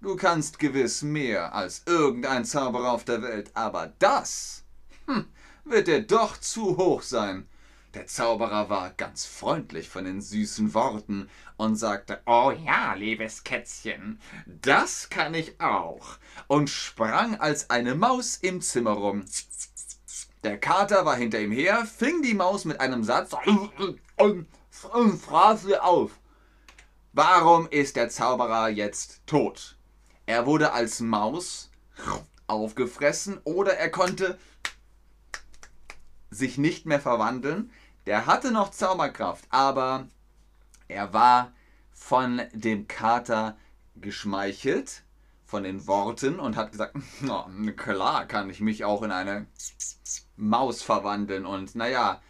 Du 0.00 0.14
kannst 0.14 0.58
gewiss 0.58 1.02
mehr 1.02 1.54
als 1.54 1.82
irgendein 1.86 2.44
Zauberer 2.44 2.92
auf 2.92 3.04
der 3.04 3.22
Welt, 3.22 3.50
aber 3.54 3.92
das 3.98 4.62
hm, 5.06 5.26
wird 5.64 5.88
dir 5.88 6.02
doch 6.02 6.36
zu 6.36 6.76
hoch 6.76 7.02
sein. 7.02 7.48
Der 7.96 8.06
Zauberer 8.06 8.68
war 8.68 8.90
ganz 8.90 9.24
freundlich 9.24 9.88
von 9.88 10.04
den 10.04 10.20
süßen 10.20 10.74
Worten 10.74 11.30
und 11.56 11.76
sagte, 11.76 12.20
Oh 12.26 12.50
ja, 12.50 12.92
liebes 12.92 13.42
Kätzchen, 13.42 14.20
das 14.44 15.08
kann 15.08 15.32
ich 15.32 15.58
auch, 15.62 16.18
und 16.46 16.68
sprang 16.68 17.40
als 17.40 17.70
eine 17.70 17.94
Maus 17.94 18.36
im 18.36 18.60
Zimmer 18.60 18.90
rum. 18.90 19.24
Der 20.44 20.58
Kater 20.58 21.06
war 21.06 21.16
hinter 21.16 21.40
ihm 21.40 21.52
her, 21.52 21.86
fing 21.86 22.20
die 22.20 22.34
Maus 22.34 22.66
mit 22.66 22.80
einem 22.80 23.02
Satz 23.02 23.32
und 24.16 25.18
fraß 25.18 25.62
sie 25.62 25.78
auf. 25.80 26.20
Warum 27.14 27.66
ist 27.70 27.96
der 27.96 28.10
Zauberer 28.10 28.68
jetzt 28.68 29.22
tot? 29.26 29.78
Er 30.26 30.44
wurde 30.44 30.74
als 30.74 31.00
Maus 31.00 31.70
aufgefressen 32.46 33.40
oder 33.44 33.78
er 33.78 33.90
konnte 33.90 34.38
sich 36.30 36.58
nicht 36.58 36.84
mehr 36.84 37.00
verwandeln. 37.00 37.70
Der 38.06 38.26
hatte 38.26 38.52
noch 38.52 38.70
Zauberkraft, 38.70 39.44
aber 39.50 40.06
er 40.86 41.12
war 41.12 41.52
von 41.92 42.40
dem 42.52 42.86
Kater 42.86 43.56
geschmeichelt, 43.96 45.02
von 45.44 45.64
den 45.64 45.86
Worten 45.88 46.38
und 46.38 46.56
hat 46.56 46.70
gesagt, 46.72 46.96
na, 47.20 47.48
klar 47.76 48.26
kann 48.26 48.48
ich 48.48 48.60
mich 48.60 48.84
auch 48.84 49.02
in 49.02 49.10
eine 49.10 49.46
Maus 50.36 50.82
verwandeln. 50.82 51.44
Und 51.46 51.74
naja, 51.74 52.20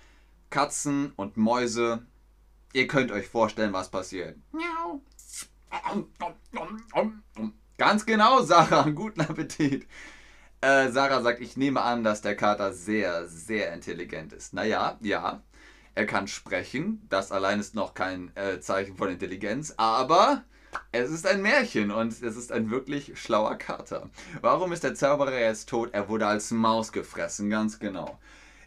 Katzen 0.49 1.13
und 1.17 1.37
Mäuse, 1.37 2.07
ihr 2.73 2.87
könnt 2.87 3.13
euch 3.13 3.27
vorstellen, 3.27 3.73
was 3.75 3.91
passiert. 3.91 4.39
Miau. 4.53 5.03
Ganz 7.77 8.07
genau, 8.07 8.43
Sarah, 8.45 8.89
guten 8.89 9.21
Appetit. 9.21 9.87
Äh, 10.63 10.91
Sarah 10.91 11.21
sagt, 11.21 11.41
ich 11.41 11.59
nehme 11.59 11.83
an, 11.83 12.03
dass 12.03 12.23
der 12.23 12.35
Kater 12.35 12.73
sehr, 12.73 13.29
sehr 13.29 13.75
intelligent 13.75 14.33
ist. 14.33 14.55
Naja, 14.55 14.97
ja, 15.03 15.43
er 15.97 16.07
kann 16.07 16.29
sprechen. 16.29 17.05
Das 17.09 17.33
allein 17.33 17.59
ist 17.59 17.75
noch 17.75 17.95
kein 17.95 18.31
äh, 18.37 18.61
Zeichen 18.61 18.97
von 18.97 19.09
Intelligenz, 19.09 19.75
aber 19.77 20.45
es 20.93 21.11
ist 21.11 21.27
ein 21.27 21.43
Märchen 21.43 21.91
und 21.91 22.13
es 22.13 22.37
ist 22.37 22.53
ein 22.53 22.71
wirklich 22.71 23.19
schlauer 23.19 23.57
Kater. 23.57 24.11
Warum 24.43 24.73
ist 24.73 24.85
der 24.85 24.95
Zauberer 24.95 25.41
jetzt 25.41 25.69
tot? 25.69 25.91
Er 25.93 26.09
wurde 26.09 26.27
als 26.27 26.51
Maus 26.51 26.93
gefressen, 26.93 27.49
ganz 27.49 27.79
genau. 27.79 28.19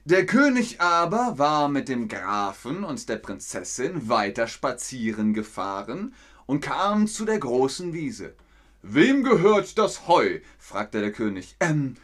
Der 0.06 0.26
König 0.26 0.82
aber 0.82 1.38
war 1.38 1.70
mit 1.70 1.88
dem 1.88 2.08
Grafen 2.08 2.84
und 2.84 3.08
der 3.10 3.18
Prinzessin 3.18 4.10
weiter 4.10 4.48
spazieren 4.48 5.34
gefahren 5.34 6.16
und 6.48 6.62
kam 6.62 7.06
zu 7.06 7.26
der 7.26 7.38
großen 7.38 7.94
Wiese. 7.94 8.34
Wem 8.82 9.24
gehört 9.24 9.78
das 9.78 10.08
Heu? 10.08 10.40
fragte 10.58 11.00
der 11.02 11.12
König. 11.12 11.56
Ähm, 11.60 11.96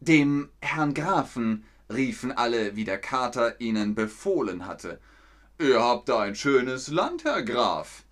dem 0.00 0.48
Herrn 0.60 0.94
Grafen, 0.94 1.64
riefen 1.92 2.32
alle, 2.32 2.76
wie 2.76 2.84
der 2.84 2.98
Kater 2.98 3.60
ihnen 3.60 3.94
befohlen 3.94 4.66
hatte. 4.66 5.00
Ihr 5.58 5.82
habt 5.82 6.08
da 6.08 6.20
ein 6.20 6.34
schönes 6.34 6.88
Land, 6.88 7.24
Herr 7.24 7.42
Graf, 7.42 8.04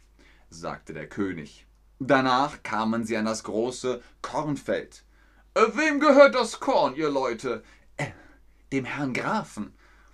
sagte 0.50 0.92
der 0.92 1.08
König. 1.08 1.66
Danach 1.98 2.62
kamen 2.62 3.04
sie 3.04 3.16
an 3.16 3.24
das 3.24 3.44
große 3.44 4.02
Kornfeld. 4.20 5.04
Wem 5.54 6.00
gehört 6.00 6.34
das 6.34 6.60
Korn, 6.60 6.94
ihr 6.96 7.08
Leute? 7.08 7.62
Äh, 7.96 8.08
dem 8.72 8.84
Herrn 8.84 9.14
Grafen. 9.14 9.72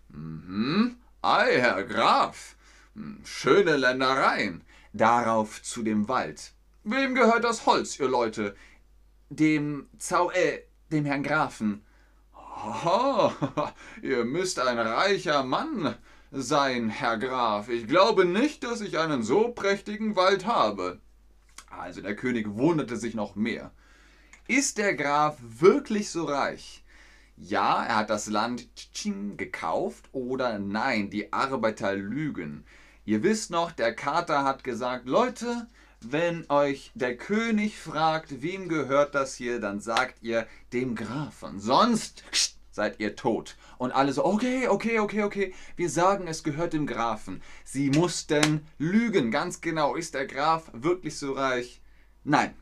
Mhm. 0.09 0.99
Ei, 1.23 1.59
Herr 1.61 1.83
Graf. 1.85 2.57
Hm, 2.95 3.21
schöne 3.25 3.77
Ländereien. 3.77 4.63
Darauf 4.93 5.63
zu 5.63 5.83
dem 5.83 6.09
Wald. 6.09 6.53
Wem 6.85 7.15
gehört 7.15 7.45
das 7.45 7.67
Holz, 7.67 7.99
ihr 7.99 8.09
Leute? 8.09 8.55
Dem 9.31 9.89
Zau, 9.99 10.31
äh, 10.31 10.63
dem 10.93 11.05
Herrn 11.05 11.23
Grafen. 11.23 11.85
Oh, 12.65 13.33
ihr 14.03 14.25
müsst 14.25 14.61
ein 14.61 14.79
reicher 14.79 15.43
Mann 15.43 15.97
sein, 16.31 16.91
Herr 16.91 17.19
Graf. 17.19 17.69
Ich 17.69 17.89
glaube 17.89 18.25
nicht, 18.25 18.63
dass 18.63 18.81
ich 18.81 18.99
einen 18.99 19.25
so 19.25 19.49
prächtigen 19.49 20.15
Wald 20.15 20.47
habe. 20.47 21.01
Also 21.71 22.03
der 22.03 22.15
König 22.15 22.47
wunderte 22.51 22.97
sich 22.97 23.15
noch 23.15 23.35
mehr. 23.35 23.73
Ist 24.47 24.79
der 24.79 24.95
Graf 24.95 25.39
wirklich 25.41 26.11
so 26.11 26.25
reich? 26.25 26.85
Ja, 27.37 27.85
er 27.85 27.97
hat 27.97 28.11
das 28.11 28.29
Land 28.29 28.69
Tsching 28.77 29.37
gekauft 29.37 30.09
oder 30.13 30.61
nein, 30.61 31.11
die 31.11 31.33
Arbeiter 31.33 31.97
lügen. 31.97 32.65
Ihr 33.05 33.25
wisst 33.25 33.51
noch, 33.51 33.73
der 33.73 33.93
Kater 33.95 34.45
hat 34.45 34.63
gesagt, 34.63 35.09
Leute, 35.09 35.67
wenn 36.11 36.49
euch 36.51 36.91
der 36.95 37.17
König 37.17 37.79
fragt, 37.79 38.43
wem 38.43 38.69
gehört 38.69 39.15
das 39.15 39.35
hier, 39.35 39.61
dann 39.61 39.81
sagt 39.81 40.23
ihr 40.23 40.47
dem 40.73 40.95
Grafen. 40.95 41.61
Sonst 41.61 42.25
seid 42.71 42.99
ihr 42.99 43.15
tot. 43.15 43.57
Und 43.79 43.93
alle 43.93 44.13
so, 44.13 44.25
okay, 44.25 44.69
okay, 44.69 44.99
okay, 44.99 45.23
okay. 45.23 45.55
Wir 45.77 45.91
sagen, 45.91 46.27
es 46.27 46.43
gehört 46.43 46.73
dem 46.73 46.87
Grafen. 46.87 47.43
Sie 47.65 47.91
mussten 47.91 48.67
lügen, 48.79 49.31
ganz 49.31 49.61
genau. 49.61 49.95
Ist 49.95 50.15
der 50.15 50.27
Graf 50.27 50.71
wirklich 50.73 51.19
so 51.19 51.33
reich? 51.33 51.81
Nein. 52.25 52.55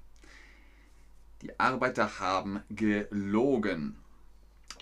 Die 1.43 1.59
Arbeiter 1.59 2.21
haben 2.21 2.63
gelogen. 2.69 3.97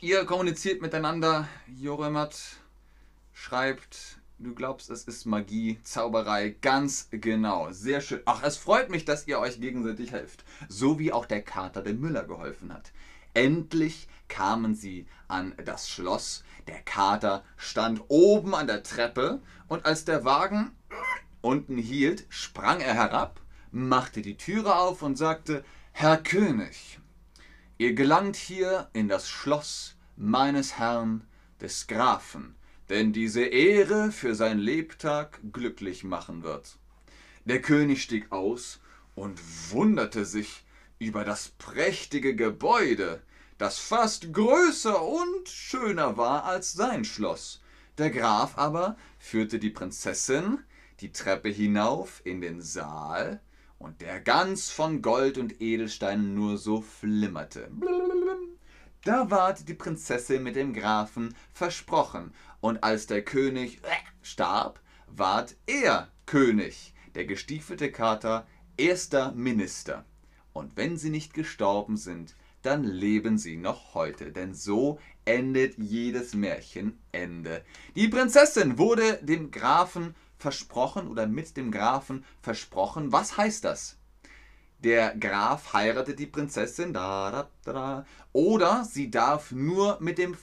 Ihr 0.01 0.25
kommuniziert 0.25 0.81
miteinander. 0.81 1.49
Joremat 1.67 2.39
schreibt 3.33 4.18
Du 4.41 4.55
glaubst, 4.55 4.89
es 4.91 5.03
ist 5.03 5.27
Magie, 5.27 5.81
Zauberei, 5.83 6.51
ganz 6.61 7.09
genau. 7.11 7.73
Sehr 7.73 8.01
schön. 8.01 8.21
Ach, 8.25 8.45
es 8.45 8.57
freut 8.57 8.89
mich, 8.89 9.05
dass 9.05 9.27
ihr 9.27 9.41
euch 9.41 9.61
gegenseitig 9.61 10.13
helft. 10.13 10.45
So 10.69 11.01
wie 11.01 11.13
auch 11.13 11.27
der 11.27 11.43
Kater 11.43 11.83
dem 11.83 11.99
Müller 11.99 12.23
geholfen 12.23 12.73
hat. 12.73 12.93
Endlich 13.35 14.07
kamen 14.29 14.77
sie 14.77 15.09
an 15.27 15.57
das 15.65 15.89
Schloss. 15.89 16.45
Der 16.69 16.81
Kater 16.83 17.43
stand 17.57 18.01
oben 18.07 18.55
an 18.55 18.69
der 18.69 18.85
Treppe 18.85 19.43
und 19.67 19.87
als 19.87 20.05
der 20.05 20.25
Wagen 20.25 20.71
unten 21.41 21.77
hielt, 21.77 22.25
sprang 22.29 22.79
er 22.79 22.95
herab, 22.95 23.41
machte 23.73 24.23
die 24.23 24.37
Türe 24.37 24.77
auf 24.77 25.03
und 25.03 25.19
sagte, 25.19 25.65
Herr 25.91 26.17
König, 26.17 27.01
ihr 27.77 27.93
gelangt 27.93 28.37
hier 28.37 28.89
in 28.93 29.09
das 29.09 29.29
Schloss 29.29 29.97
meines 30.17 30.79
Herrn 30.79 31.27
des 31.61 31.89
Grafen 31.89 32.55
denn 32.89 33.13
diese 33.13 33.43
Ehre 33.43 34.13
für 34.13 34.35
sein 34.35 34.59
Lebtag 34.59 35.41
glücklich 35.53 36.05
machen 36.05 36.43
wird. 36.43 36.77
Der 37.45 37.61
König 37.61 38.03
stieg 38.03 38.31
aus 38.33 38.81
und 39.15 39.41
wunderte 39.71 40.25
sich 40.25 40.65
über 40.99 41.25
das 41.25 41.49
prächtige 41.49 42.35
Gebäude, 42.35 43.23
das 43.59 43.79
fast 43.79 44.33
größer 44.33 45.03
und 45.03 45.49
schöner 45.49 46.17
war 46.17 46.45
als 46.45 46.73
sein 46.73 47.05
Schloss. 47.05 47.61
Der 47.99 48.11
Graf 48.11 48.57
aber 48.57 48.97
führte 49.19 49.59
die 49.59 49.71
Prinzessin 49.71 50.59
die 51.01 51.13
Treppe 51.13 51.49
hinauf 51.49 52.21
in 52.25 52.41
den 52.41 52.61
Saal, 52.61 53.41
und 53.79 54.01
der 54.01 54.21
ganz 54.21 54.71
von 54.71 55.03
Gold 55.03 55.39
und 55.39 55.61
Edelsteinen 55.61 56.35
nur 56.35 56.59
so 56.59 56.81
flimmerte. 56.81 57.71
Da 59.05 59.31
ward 59.31 59.69
die 59.69 59.75
Prinzessin 59.75 60.43
mit 60.43 60.57
dem 60.57 60.75
Grafen 60.75 61.35
versprochen, 61.53 62.33
und 62.61 62.83
als 62.83 63.07
der 63.07 63.23
König 63.23 63.81
starb, 64.23 64.81
ward 65.07 65.57
er 65.67 66.09
König, 66.27 66.95
der 67.15 67.25
gestiefelte 67.25 67.93
Kater 67.93 68.47
erster 68.77 69.33
Minister. 69.33 70.05
Und 70.53 70.77
wenn 70.77 70.97
sie 70.97 71.11
nicht 71.11 71.35
gestorben 71.35 71.97
sind, 71.97 72.35
dann 72.63 72.83
leben 72.83 73.39
sie 73.39 73.57
noch 73.57 73.95
heute, 73.95 74.33
denn 74.33 74.55
so 74.55 74.99
endet 75.25 75.79
jedes 75.79 76.35
Märchenende. 76.35 77.65
Die 77.95 78.09
Prinzessin 78.09 78.79
wurde 78.79 79.21
dem 79.23 79.51
Grafen 79.53 80.17
versprochen 80.39 81.07
oder 81.09 81.27
mit 81.27 81.57
dem 81.57 81.71
Grafen 81.71 82.25
versprochen. 82.41 83.13
Was 83.13 83.37
heißt 83.37 83.65
das? 83.65 83.98
Der 84.79 85.17
Graf 85.17 85.73
heiratet 85.73 86.19
die 86.19 86.27
Prinzessin, 86.27 86.93
da, 86.93 87.31
da, 87.31 87.73
da, 87.73 88.07
oder 88.33 88.85
sie 88.85 89.11
darf, 89.11 89.51
nur 89.53 89.99
mit 90.01 90.19
dem, 90.19 90.37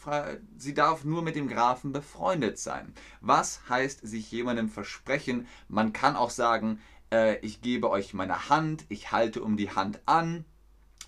sie 0.57 0.73
darf 0.73 1.05
nur 1.05 1.21
mit 1.21 1.35
dem 1.35 1.47
Grafen 1.47 1.91
befreundet 1.91 2.59
sein. 2.59 2.93
Was 3.21 3.61
heißt 3.69 4.05
sich 4.05 4.31
jemandem 4.31 4.69
versprechen? 4.69 5.47
Man 5.69 5.93
kann 5.93 6.15
auch 6.15 6.29
sagen, 6.29 6.81
äh, 7.11 7.37
ich 7.39 7.61
gebe 7.61 7.89
euch 7.89 8.13
meine 8.13 8.49
Hand, 8.49 8.85
ich 8.89 9.11
halte 9.11 9.41
um 9.41 9.55
die 9.57 9.71
Hand 9.71 10.01
an, 10.05 10.45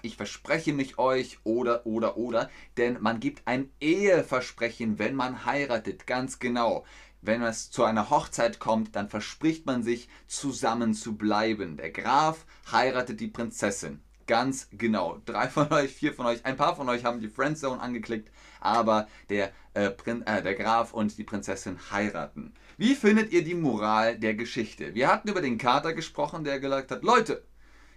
ich 0.02 0.18
verspreche 0.18 0.74
mich 0.74 0.98
euch 0.98 1.40
oder, 1.44 1.86
oder, 1.86 2.18
oder, 2.18 2.50
denn 2.78 2.98
man 3.02 3.20
gibt 3.20 3.42
ein 3.46 3.70
Eheversprechen, 3.80 5.00
wenn 5.00 5.16
man 5.16 5.46
heiratet, 5.46 6.08
ganz 6.08 6.40
genau 6.40 6.86
wenn 7.22 7.42
es 7.42 7.72
zu 7.72 7.84
einer 7.84 8.10
Hochzeit 8.10 8.60
kommt, 8.60 8.96
dann 8.96 9.10
verspricht 9.10 9.66
man 9.66 9.84
sich, 9.84 10.08
zusammen 10.28 10.94
zu 10.94 11.18
bleiben. 11.18 11.78
Der 11.78 11.92
Graf 11.92 12.46
heiratet 12.72 13.20
die 13.20 13.28
Prinzessin. 13.28 14.02
Ganz 14.28 14.68
genau. 14.72 15.22
Drei 15.26 15.48
von 15.48 15.72
euch, 15.72 15.94
vier 15.94 16.14
von 16.14 16.26
euch, 16.26 16.46
ein 16.46 16.58
paar 16.58 16.76
von 16.76 16.90
euch 16.90 17.06
haben 17.06 17.22
die 17.22 17.30
Friendzone 17.30 17.82
angeklickt, 17.82 18.30
aber 18.60 19.08
der, 19.30 19.52
äh, 19.74 19.90
Prin 19.90 20.26
äh, 20.28 20.44
der 20.44 20.56
Graf 20.56 20.94
und 20.94 21.18
die 21.18 21.24
Prinzessin 21.24 21.80
heiraten. 21.92 22.54
Wie 22.78 22.94
findet 22.94 23.32
ihr 23.32 23.44
die 23.44 23.56
Moral 23.56 24.20
der 24.20 24.36
Geschichte? 24.36 24.94
Wir 24.94 25.08
hatten 25.08 25.30
über 25.30 25.42
den 25.42 25.58
Kater 25.58 25.94
gesprochen, 25.94 26.44
der 26.44 26.60
gesagt 26.60 26.92
hat, 26.92 27.04
Leute, 27.04 27.44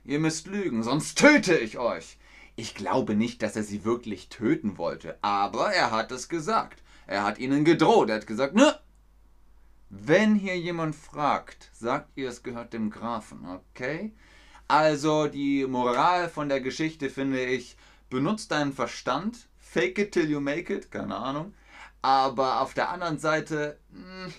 ihr 0.05 0.19
müsst 0.19 0.47
lügen, 0.47 0.83
sonst 0.83 1.19
töte 1.19 1.57
ich 1.57 1.79
euch. 1.79 2.19
Ich 2.57 2.75
glaube 2.75 3.15
nicht, 3.15 3.43
dass 3.43 3.57
er 3.57 3.63
sie 3.63 3.85
wirklich 3.85 4.29
töten 4.29 4.77
wollte, 4.77 5.19
aber 5.23 5.73
er 5.73 5.91
hat 5.91 6.13
es 6.13 6.29
gesagt. 6.29 6.83
Er 7.07 7.25
hat 7.25 7.39
ihnen 7.39 7.65
gedroht. 7.65 8.09
Er 8.09 8.17
hat 8.17 8.27
gesagt, 8.27 8.55
ne? 8.55 8.79
Wenn 9.89 10.37
hier 10.37 10.57
jemand 10.57 10.95
fragt, 10.95 11.71
sagt 11.73 12.11
ihr, 12.17 12.29
es 12.29 12.45
gehört 12.45 12.73
dem 12.73 12.91
Grafen, 12.91 13.45
okay? 13.47 14.13
Also 14.69 15.27
die 15.27 15.67
Moral 15.67 16.29
von 16.29 16.49
der 16.49 16.61
Geschichte 16.61 17.11
finde 17.11 17.45
ich, 17.45 17.77
benutzt 18.09 18.53
deinen 18.53 18.73
Verstand, 18.73 19.49
fake 19.59 19.99
it 19.99 20.13
till 20.13 20.31
you 20.31 20.41
make 20.41 20.73
it, 20.73 20.93
keine 20.93 21.17
Ahnung. 21.17 21.55
Aber 22.03 22.61
auf 22.61 22.75
der 22.75 22.91
anderen 22.91 23.19
Seite, 23.19 23.81
hm, 23.93 24.33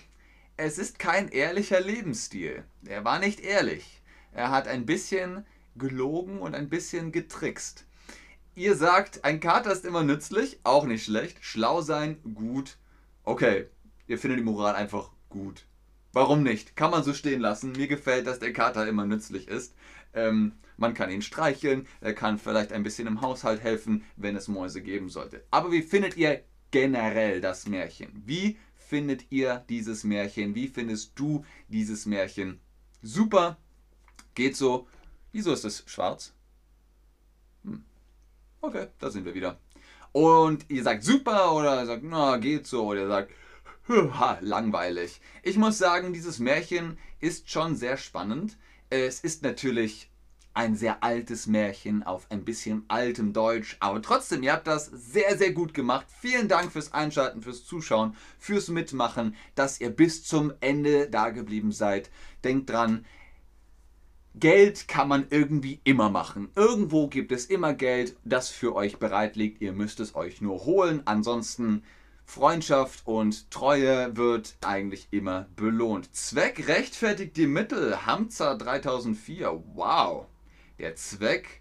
es 0.56 0.78
ist 0.78 0.98
kein 0.98 1.28
ehrlicher 1.28 1.80
Lebensstil. 1.80 2.64
Er 2.86 3.04
war 3.04 3.18
nicht 3.18 3.40
ehrlich. 3.40 4.01
Er 4.32 4.50
hat 4.50 4.66
ein 4.68 4.86
bisschen 4.86 5.44
gelogen 5.76 6.40
und 6.40 6.54
ein 6.54 6.68
bisschen 6.68 7.12
getrickst. 7.12 7.84
Ihr 8.54 8.76
sagt, 8.76 9.24
ein 9.24 9.40
Kater 9.40 9.72
ist 9.72 9.84
immer 9.84 10.02
nützlich, 10.02 10.60
auch 10.64 10.84
nicht 10.84 11.04
schlecht. 11.04 11.38
Schlau 11.40 11.80
sein, 11.80 12.18
gut. 12.34 12.76
Okay, 13.24 13.66
ihr 14.06 14.18
findet 14.18 14.40
die 14.40 14.44
Moral 14.44 14.74
einfach 14.74 15.10
gut. 15.28 15.66
Warum 16.12 16.42
nicht? 16.42 16.76
Kann 16.76 16.90
man 16.90 17.02
so 17.02 17.14
stehen 17.14 17.40
lassen. 17.40 17.72
Mir 17.72 17.88
gefällt, 17.88 18.26
dass 18.26 18.38
der 18.38 18.52
Kater 18.52 18.86
immer 18.86 19.06
nützlich 19.06 19.48
ist. 19.48 19.74
Ähm, 20.12 20.52
man 20.76 20.94
kann 20.94 21.10
ihn 21.10 21.22
streicheln, 21.22 21.86
er 22.00 22.14
kann 22.14 22.38
vielleicht 22.38 22.72
ein 22.72 22.82
bisschen 22.82 23.06
im 23.06 23.20
Haushalt 23.20 23.62
helfen, 23.62 24.04
wenn 24.16 24.36
es 24.36 24.48
Mäuse 24.48 24.82
geben 24.82 25.08
sollte. 25.08 25.44
Aber 25.50 25.70
wie 25.70 25.82
findet 25.82 26.16
ihr 26.16 26.42
generell 26.70 27.40
das 27.40 27.68
Märchen? 27.68 28.22
Wie 28.26 28.58
findet 28.74 29.30
ihr 29.30 29.64
dieses 29.68 30.04
Märchen? 30.04 30.54
Wie 30.54 30.68
findest 30.68 31.18
du 31.18 31.44
dieses 31.68 32.04
Märchen? 32.04 32.60
Super, 33.00 33.58
geht 34.34 34.56
so. 34.56 34.86
Wieso 35.32 35.52
ist 35.52 35.64
es 35.64 35.84
schwarz? 35.86 36.32
Hm. 37.64 37.84
Okay, 38.60 38.88
da 38.98 39.10
sind 39.10 39.24
wir 39.24 39.34
wieder. 39.34 39.58
Und 40.12 40.66
ihr 40.68 40.82
sagt 40.82 41.04
super 41.04 41.54
oder 41.54 41.80
ihr 41.80 41.86
sagt, 41.86 42.02
na, 42.04 42.36
geht 42.36 42.66
so. 42.66 42.86
Oder 42.86 43.02
ihr 43.02 43.08
sagt, 43.08 43.32
ha, 43.88 44.38
langweilig. 44.40 45.20
Ich 45.42 45.56
muss 45.56 45.78
sagen, 45.78 46.12
dieses 46.12 46.38
Märchen 46.38 46.98
ist 47.20 47.50
schon 47.50 47.76
sehr 47.76 47.96
spannend. 47.96 48.58
Es 48.90 49.20
ist 49.20 49.42
natürlich 49.42 50.10
ein 50.54 50.76
sehr 50.76 51.02
altes 51.02 51.46
Märchen 51.46 52.02
auf 52.02 52.26
ein 52.30 52.44
bisschen 52.44 52.84
altem 52.88 53.32
Deutsch, 53.32 53.76
aber 53.80 54.02
trotzdem, 54.02 54.42
ihr 54.42 54.52
habt 54.52 54.66
das 54.66 54.86
sehr, 54.86 55.38
sehr 55.38 55.52
gut 55.52 55.72
gemacht. 55.72 56.06
Vielen 56.20 56.48
Dank 56.48 56.72
fürs 56.72 56.92
Einschalten, 56.92 57.40
fürs 57.40 57.64
Zuschauen, 57.64 58.14
fürs 58.38 58.68
Mitmachen, 58.68 59.34
dass 59.54 59.80
ihr 59.80 59.90
bis 59.90 60.24
zum 60.24 60.52
Ende 60.60 61.08
da 61.08 61.30
geblieben 61.30 61.72
seid. 61.72 62.10
Denkt 62.44 62.68
dran, 62.68 63.06
Geld 64.34 64.88
kann 64.88 65.08
man 65.08 65.26
irgendwie 65.28 65.80
immer 65.84 66.08
machen. 66.08 66.50
Irgendwo 66.56 67.06
gibt 67.06 67.32
es 67.32 67.46
immer 67.46 67.74
Geld, 67.74 68.16
das 68.24 68.48
für 68.48 68.74
euch 68.74 68.98
bereit 68.98 69.36
liegt. 69.36 69.60
Ihr 69.60 69.72
müsst 69.72 70.00
es 70.00 70.14
euch 70.14 70.40
nur 70.40 70.64
holen. 70.64 71.02
Ansonsten 71.04 71.82
Freundschaft 72.24 73.06
und 73.06 73.50
Treue 73.50 74.16
wird 74.16 74.56
eigentlich 74.62 75.08
immer 75.10 75.48
belohnt. 75.54 76.14
Zweck 76.14 76.66
rechtfertigt 76.66 77.36
die 77.36 77.46
Mittel. 77.46 78.06
Hamza 78.06 78.54
3004. 78.54 79.62
Wow. 79.74 80.26
Der 80.78 80.96
Zweck 80.96 81.60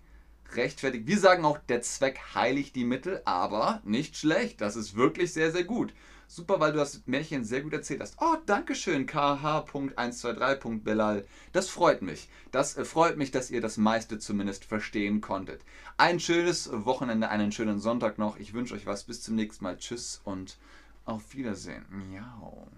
rechtfertigt. 0.54 1.08
Wir 1.08 1.20
sagen 1.20 1.44
auch, 1.44 1.58
der 1.58 1.82
Zweck 1.82 2.20
heiligt 2.36 2.76
die 2.78 2.86
Mittel, 2.86 3.22
aber 3.26 3.82
nicht 3.84 4.16
schlecht. 4.16 4.62
Das 4.62 4.78
ist 4.78 4.96
wirklich 4.96 5.34
sehr, 5.34 5.52
sehr 5.52 5.66
gut. 5.66 5.94
Super, 6.34 6.62
weil 6.62 6.72
du 6.72 6.78
das 6.78 7.06
Märchen 7.08 7.44
sehr 7.44 7.60
gut 7.60 7.74
erzählt 7.74 8.00
hast. 8.00 8.16
Oh, 8.22 8.38
Dankeschön, 8.46 9.06
kh.123.belal. 9.06 11.26
Das 11.52 11.68
freut 11.68 12.02
mich. 12.02 12.30
Das 12.52 12.78
äh, 12.78 12.86
freut 12.86 13.18
mich, 13.18 13.32
dass 13.32 13.52
ihr 13.52 13.60
das 13.60 13.76
meiste 13.76 14.18
zumindest 14.18 14.64
verstehen 14.64 15.20
konntet. 15.20 15.66
Ein 15.98 16.22
schönes 16.22 16.70
Wochenende, 16.72 17.28
einen 17.28 17.52
schönen 17.52 17.82
Sonntag 17.82 18.18
noch. 18.18 18.38
Ich 18.38 18.54
wünsche 18.54 18.76
euch 18.76 18.86
was. 18.86 19.04
Bis 19.04 19.22
zum 19.22 19.36
nächsten 19.36 19.66
Mal. 19.66 19.78
Tschüss 19.78 20.22
und 20.24 20.58
auf 21.04 21.36
Wiedersehen. 21.36 21.86
Miau. 21.90 22.70